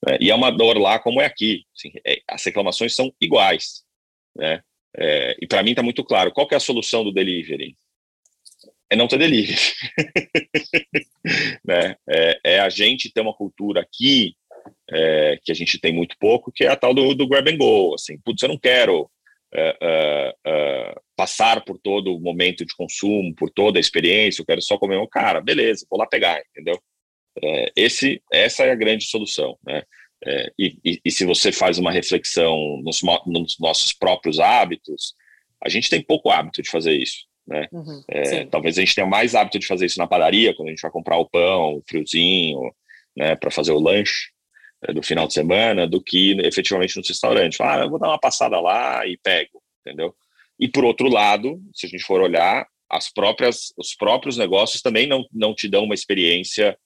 [0.05, 0.17] Né?
[0.21, 1.63] E é uma dor lá como é aqui.
[1.75, 3.83] Assim, é, as reclamações são iguais.
[4.35, 4.61] Né?
[4.97, 6.31] É, e para mim está muito claro.
[6.31, 7.75] Qual é a solução do delivery?
[8.95, 9.55] É não ter delivery.
[11.65, 11.97] né?
[12.09, 14.33] É, é, a gente ter uma cultura aqui
[14.89, 17.57] é, que a gente tem muito pouco, que é a tal do, do grab and
[17.57, 17.93] go.
[17.93, 19.11] Assim, putz, eu não quero
[19.53, 24.45] é, é, é, passar por todo o momento de consumo, por toda a experiência, eu
[24.45, 26.79] quero só comer um cara, beleza, vou lá pegar, entendeu?
[27.75, 29.83] Esse, essa é a grande solução, né?
[30.57, 35.13] E, e, e, se você faz uma reflexão nos, nos, nossos próprios hábitos,
[35.61, 37.67] a gente tem pouco hábito de fazer isso, né?
[37.71, 40.71] Uhum, é, talvez a gente tenha mais hábito de fazer isso na padaria, quando a
[40.71, 42.73] gente vai comprar o pão, o friozinho,
[43.15, 44.29] né, para fazer o lanche
[44.83, 47.61] é, do final de semana, do que efetivamente no restaurante.
[47.61, 50.15] Ah, eu vou dar uma passada lá e pego, entendeu?
[50.59, 55.07] E por outro lado, se a gente for olhar, as próprias, os próprios negócios também
[55.07, 56.77] não, não te dão uma experiência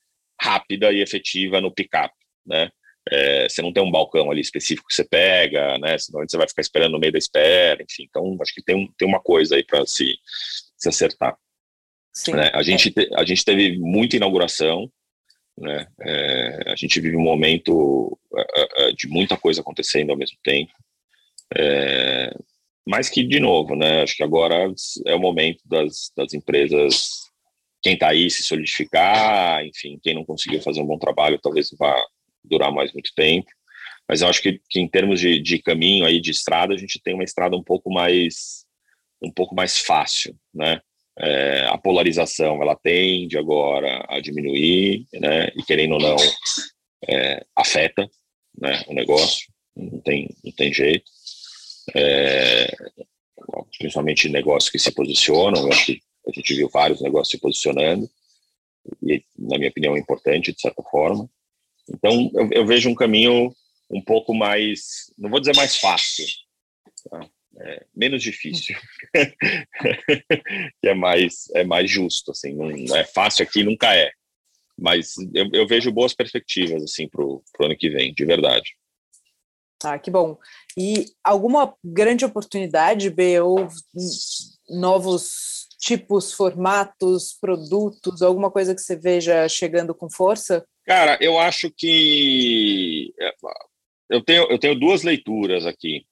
[0.41, 2.13] rápida e efetiva no pick-up,
[2.45, 2.71] né?
[3.11, 5.97] É, você não tem um balcão ali específico que você pega, né?
[5.97, 8.05] Senão você vai ficar esperando no meio da espera, enfim.
[8.07, 10.15] Então, acho que tem, um, tem uma coisa aí para se,
[10.77, 11.35] se acertar.
[12.27, 12.51] Né?
[12.53, 14.91] A, gente te, a gente teve muita inauguração,
[15.57, 15.87] né?
[16.01, 20.71] É, a gente vive um momento é, é, de muita coisa acontecendo ao mesmo tempo.
[21.57, 22.31] É,
[22.87, 24.03] mas que, de novo, né?
[24.03, 24.71] Acho que agora
[25.07, 27.19] é o momento das, das empresas
[27.81, 31.95] quem está aí se solidificar, enfim, quem não conseguiu fazer um bom trabalho talvez vá
[32.43, 33.49] durar mais muito tempo.
[34.07, 36.99] Mas eu acho que, que em termos de, de caminho aí de estrada, a gente
[36.99, 38.65] tem uma estrada um pouco mais
[39.21, 40.81] um pouco mais fácil, né?
[41.21, 45.49] É, a polarização ela tende agora a diminuir, né?
[45.55, 46.15] E querendo ou não
[47.07, 48.09] é, afeta,
[48.57, 48.83] né?
[48.87, 51.11] O negócio não tem não tem jeito.
[51.95, 52.73] É,
[53.77, 58.09] principalmente negócios que se posicionam, eu acho que a gente viu vários negócios se posicionando,
[59.03, 61.29] e, na minha opinião, é importante, de certa forma.
[61.93, 63.53] Então, eu, eu vejo um caminho
[63.89, 66.25] um pouco mais, não vou dizer mais fácil,
[67.09, 67.27] tá?
[67.59, 68.75] é, menos difícil,
[70.81, 74.11] que é mais, é mais justo, assim, não é fácil aqui, nunca é,
[74.77, 78.75] mas eu, eu vejo boas perspectivas, assim, para o ano que vem, de verdade.
[79.83, 80.37] Ah, que bom.
[80.77, 83.67] E alguma grande oportunidade, B, ou
[84.69, 90.65] novos tipos, formatos, produtos, alguma coisa que você veja chegando com força?
[90.89, 93.31] Cara, eu acho que é,
[94.09, 96.03] eu tenho, eu tenho duas leituras aqui.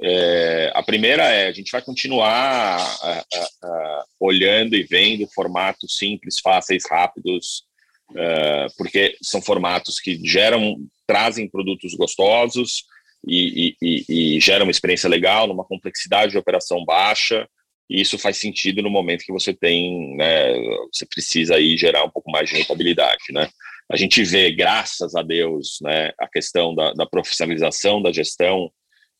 [0.00, 3.24] É, a primeira é a gente vai continuar a, a,
[3.64, 7.64] a, olhando e vendo formatos simples, fáceis, rápidos,
[8.10, 12.84] uh, porque são formatos que geram, trazem produtos gostosos
[13.26, 17.48] e, e, e, e geram uma experiência legal numa complexidade de operação baixa
[17.90, 20.54] e isso faz sentido no momento que você tem, né,
[20.92, 23.50] você precisa aí gerar um pouco mais de rentabilidade, né?
[23.90, 28.70] A gente vê, graças a Deus, né, a questão da, da profissionalização da gestão,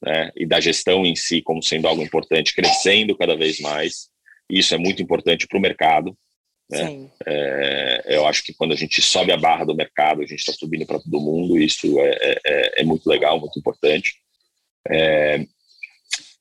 [0.02, 4.08] né, e da gestão em si como sendo algo importante, crescendo cada vez mais.
[4.50, 6.16] Isso é muito importante para o mercado.
[6.70, 7.10] Né?
[7.26, 10.52] É, eu acho que quando a gente sobe a barra do mercado, a gente está
[10.52, 11.58] subindo para todo mundo.
[11.58, 14.14] Isso é, é, é, é, muito legal, muito importante.
[14.88, 15.44] É,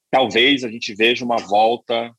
[0.10, 2.12] talvez a gente veja uma volta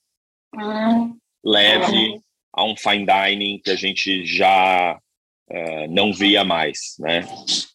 [1.45, 2.21] leve
[2.53, 5.01] a um fine dining que a gente já
[5.53, 7.21] uh, não via mais, né?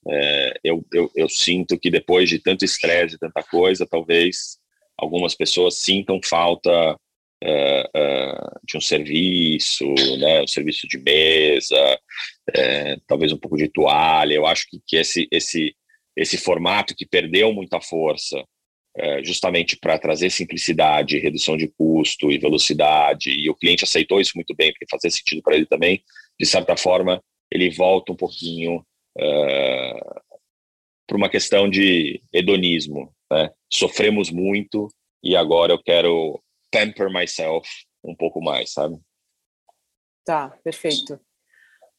[0.05, 4.57] Uh, eu, eu, eu, sinto que depois de tanto estresse, tanta coisa, talvez
[4.97, 9.85] algumas pessoas sintam falta uh, de um serviço,
[10.17, 10.41] né?
[10.41, 11.99] Um serviço de mesa,
[13.07, 14.33] talvez um pouco de toalha.
[14.33, 15.75] Eu acho que, que esse, esse,
[16.15, 18.43] esse formato que perdeu muita força
[18.99, 24.31] é, justamente para trazer simplicidade, redução de custo e velocidade, e o cliente aceitou isso
[24.33, 26.03] muito bem, porque fazia sentido para ele também,
[26.39, 27.21] de certa forma,
[27.51, 28.85] ele volta um pouquinho
[29.17, 29.99] é,
[31.05, 33.13] para uma questão de hedonismo.
[33.31, 33.51] Né?
[33.71, 34.87] Sofremos muito
[35.23, 36.41] e agora eu quero
[36.71, 37.67] pamper myself
[38.03, 38.97] um pouco mais, sabe?
[40.25, 41.19] Tá, perfeito.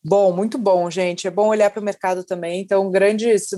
[0.05, 1.27] Bom, muito bom, gente.
[1.27, 2.61] É bom olhar para o mercado também.
[2.61, 3.49] Então, grandes,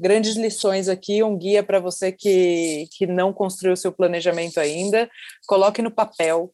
[0.00, 5.08] grandes lições aqui, um guia para você que, que não construiu seu planejamento ainda.
[5.46, 6.52] Coloque no papel,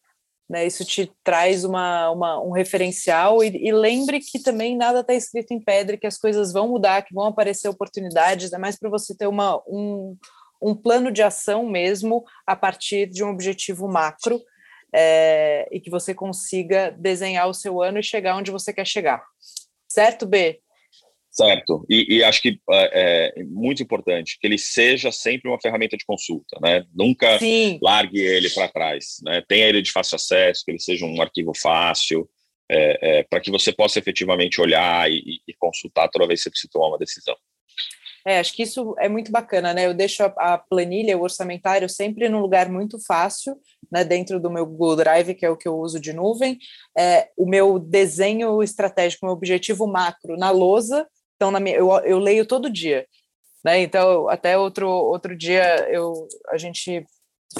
[0.50, 0.66] né?
[0.66, 5.52] Isso te traz uma, uma um referencial e, e, lembre que também nada está escrito
[5.54, 9.16] em pedra, que as coisas vão mudar, que vão aparecer oportunidades, é mais para você
[9.16, 10.16] ter uma, um,
[10.60, 14.42] um plano de ação mesmo a partir de um objetivo macro
[14.92, 19.22] é, e que você consiga desenhar o seu ano e chegar onde você quer chegar.
[19.88, 20.60] Certo, B?
[21.30, 25.96] Certo, e, e acho que é, é, muito importante que ele seja sempre uma ferramenta
[25.96, 26.84] de consulta, né?
[26.92, 27.78] Nunca Sim.
[27.80, 29.40] largue ele para trás, né?
[29.46, 32.28] Tenha ele de fácil acesso, que ele seja um arquivo fácil,
[32.68, 36.50] é, é, para que você possa efetivamente olhar e, e, consultar toda vez que você
[36.50, 37.36] precisa tomar uma decisão.
[38.26, 39.86] É, acho que isso é muito bacana, né?
[39.86, 43.56] Eu deixo a, a planilha, o orçamentário, sempre num lugar muito fácil,
[43.90, 44.04] né?
[44.04, 46.58] Dentro do meu Google Drive, que é o que eu uso de nuvem.
[46.98, 51.08] É, o meu desenho estratégico, meu objetivo macro na lousa,
[51.40, 53.06] então na minha, eu, eu leio todo dia.
[53.64, 53.80] Né?
[53.80, 57.02] Então, até outro, outro dia eu, a gente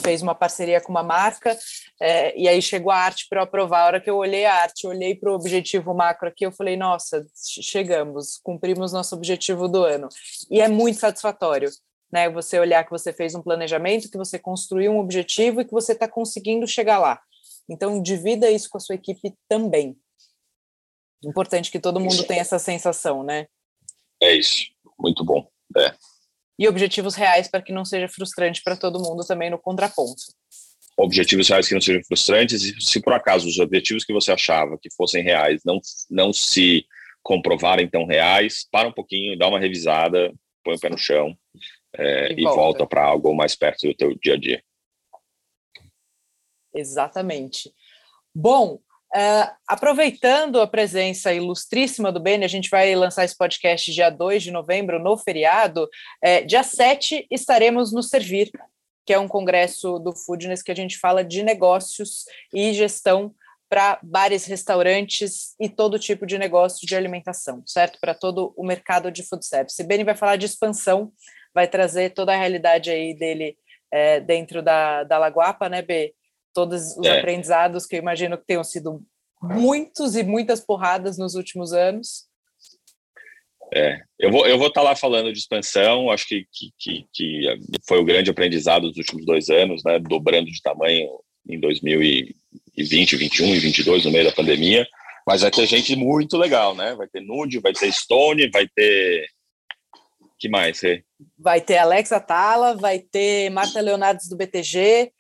[0.03, 1.59] fez uma parceria com uma marca,
[1.99, 3.81] é, e aí chegou a arte para eu aprovar.
[3.81, 6.77] A hora que eu olhei a arte, olhei para o objetivo macro aqui, eu falei,
[6.77, 7.27] nossa,
[7.63, 10.09] chegamos, cumprimos nosso objetivo do ano.
[10.51, 11.71] E é muito satisfatório,
[12.13, 12.29] né?
[12.29, 15.93] Você olhar que você fez um planejamento, que você construiu um objetivo e que você
[15.93, 17.19] está conseguindo chegar lá.
[17.67, 19.97] Então, divida isso com a sua equipe também.
[21.25, 23.47] Importante que todo mundo tenha essa sensação, né?
[24.23, 24.67] É isso,
[24.99, 25.49] muito bom.
[25.77, 25.95] É
[26.61, 30.23] e objetivos reais para que não seja frustrante para todo mundo também no contraponto.
[30.95, 34.77] Objetivos reais que não sejam frustrantes, e se por acaso os objetivos que você achava
[34.79, 36.85] que fossem reais não, não se
[37.23, 41.35] comprovarem tão reais, para um pouquinho, dá uma revisada, põe o pé no chão
[41.97, 44.63] é, e, e, volta, volta para algo mais perto do teu dia a dia.
[46.75, 47.73] Exatamente.
[48.35, 48.79] Bom,
[49.15, 54.43] Uh, aproveitando a presença ilustríssima do Beni, a gente vai lançar esse podcast dia 2
[54.43, 55.89] de novembro, no feriado.
[56.25, 58.53] Uh, dia 7 estaremos no Servir,
[59.05, 63.35] que é um congresso do Foodness que a gente fala de negócios e gestão
[63.69, 67.99] para bares, restaurantes e todo tipo de negócio de alimentação, certo?
[68.01, 69.83] Para todo o mercado de food service.
[69.83, 71.13] Beni vai falar de expansão,
[71.53, 73.57] vai trazer toda a realidade aí dele
[73.93, 76.15] é, dentro da, da Lagoapa, né, B?
[76.55, 77.19] Todos os é.
[77.19, 79.03] aprendizados que eu imagino que tenham sido
[79.43, 82.29] muitos e muitas porradas nos últimos anos.
[83.73, 86.11] É, eu vou eu vou estar tá lá falando de expansão.
[86.11, 86.47] Acho que,
[86.79, 89.99] que, que, foi o grande aprendizado dos últimos dois anos, né?
[89.99, 91.09] Dobrando de tamanho
[91.49, 92.35] em 2020,
[92.77, 94.87] 2021 e 22 no meio da pandemia.
[95.27, 96.95] Mas vai ter gente muito legal, né?
[96.97, 99.29] Vai ter Nude, vai ter Stone, vai ter
[100.41, 100.81] que mais?
[101.39, 105.13] Vai ter Alex Atala, vai ter Marta Leonardo do BTG,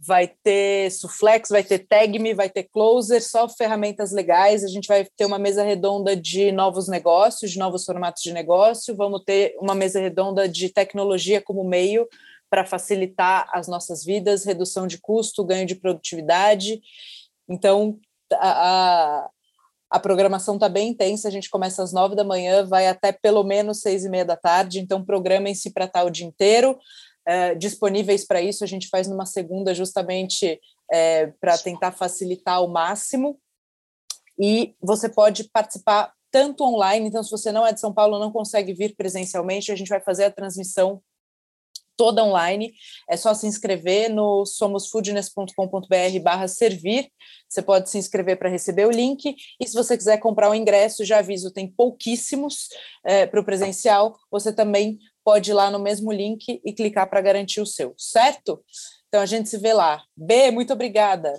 [0.00, 4.62] vai ter Suflex, vai ter Tagme, vai ter Closer, só ferramentas legais.
[4.62, 8.94] A gente vai ter uma mesa redonda de novos negócios, de novos formatos de negócio.
[8.94, 12.06] Vamos ter uma mesa redonda de tecnologia como meio
[12.48, 16.80] para facilitar as nossas vidas, redução de custo, ganho de produtividade.
[17.48, 17.98] Então,
[18.32, 19.30] a, a,
[19.90, 21.26] a programação está bem intensa.
[21.26, 24.36] A gente começa às nove da manhã, vai até pelo menos seis e meia da
[24.36, 24.78] tarde.
[24.78, 26.78] Então, programem-se para estar o dia inteiro
[27.28, 28.64] é, disponíveis para isso.
[28.64, 30.58] A gente faz numa segunda, justamente
[30.90, 33.38] é, para tentar facilitar ao máximo.
[34.40, 38.32] E você pode participar tanto online, então, se você não é de São Paulo, não
[38.32, 41.02] consegue vir presencialmente, a gente vai fazer a transmissão
[41.98, 42.72] toda online.
[43.10, 47.10] É só se inscrever no somosfoodness.com.br barra servir.
[47.48, 49.34] Você pode se inscrever para receber o link.
[49.60, 52.68] E se você quiser comprar o ingresso, já aviso, tem pouquíssimos
[53.04, 54.16] é, para o presencial.
[54.30, 54.98] Você também
[55.28, 58.64] pode ir lá no mesmo link e clicar para garantir o seu, certo?
[59.08, 60.02] Então a gente se vê lá.
[60.16, 61.34] B, muito obrigada.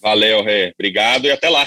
[0.00, 0.70] Valeu, Rê.
[0.72, 1.66] Obrigado e até lá.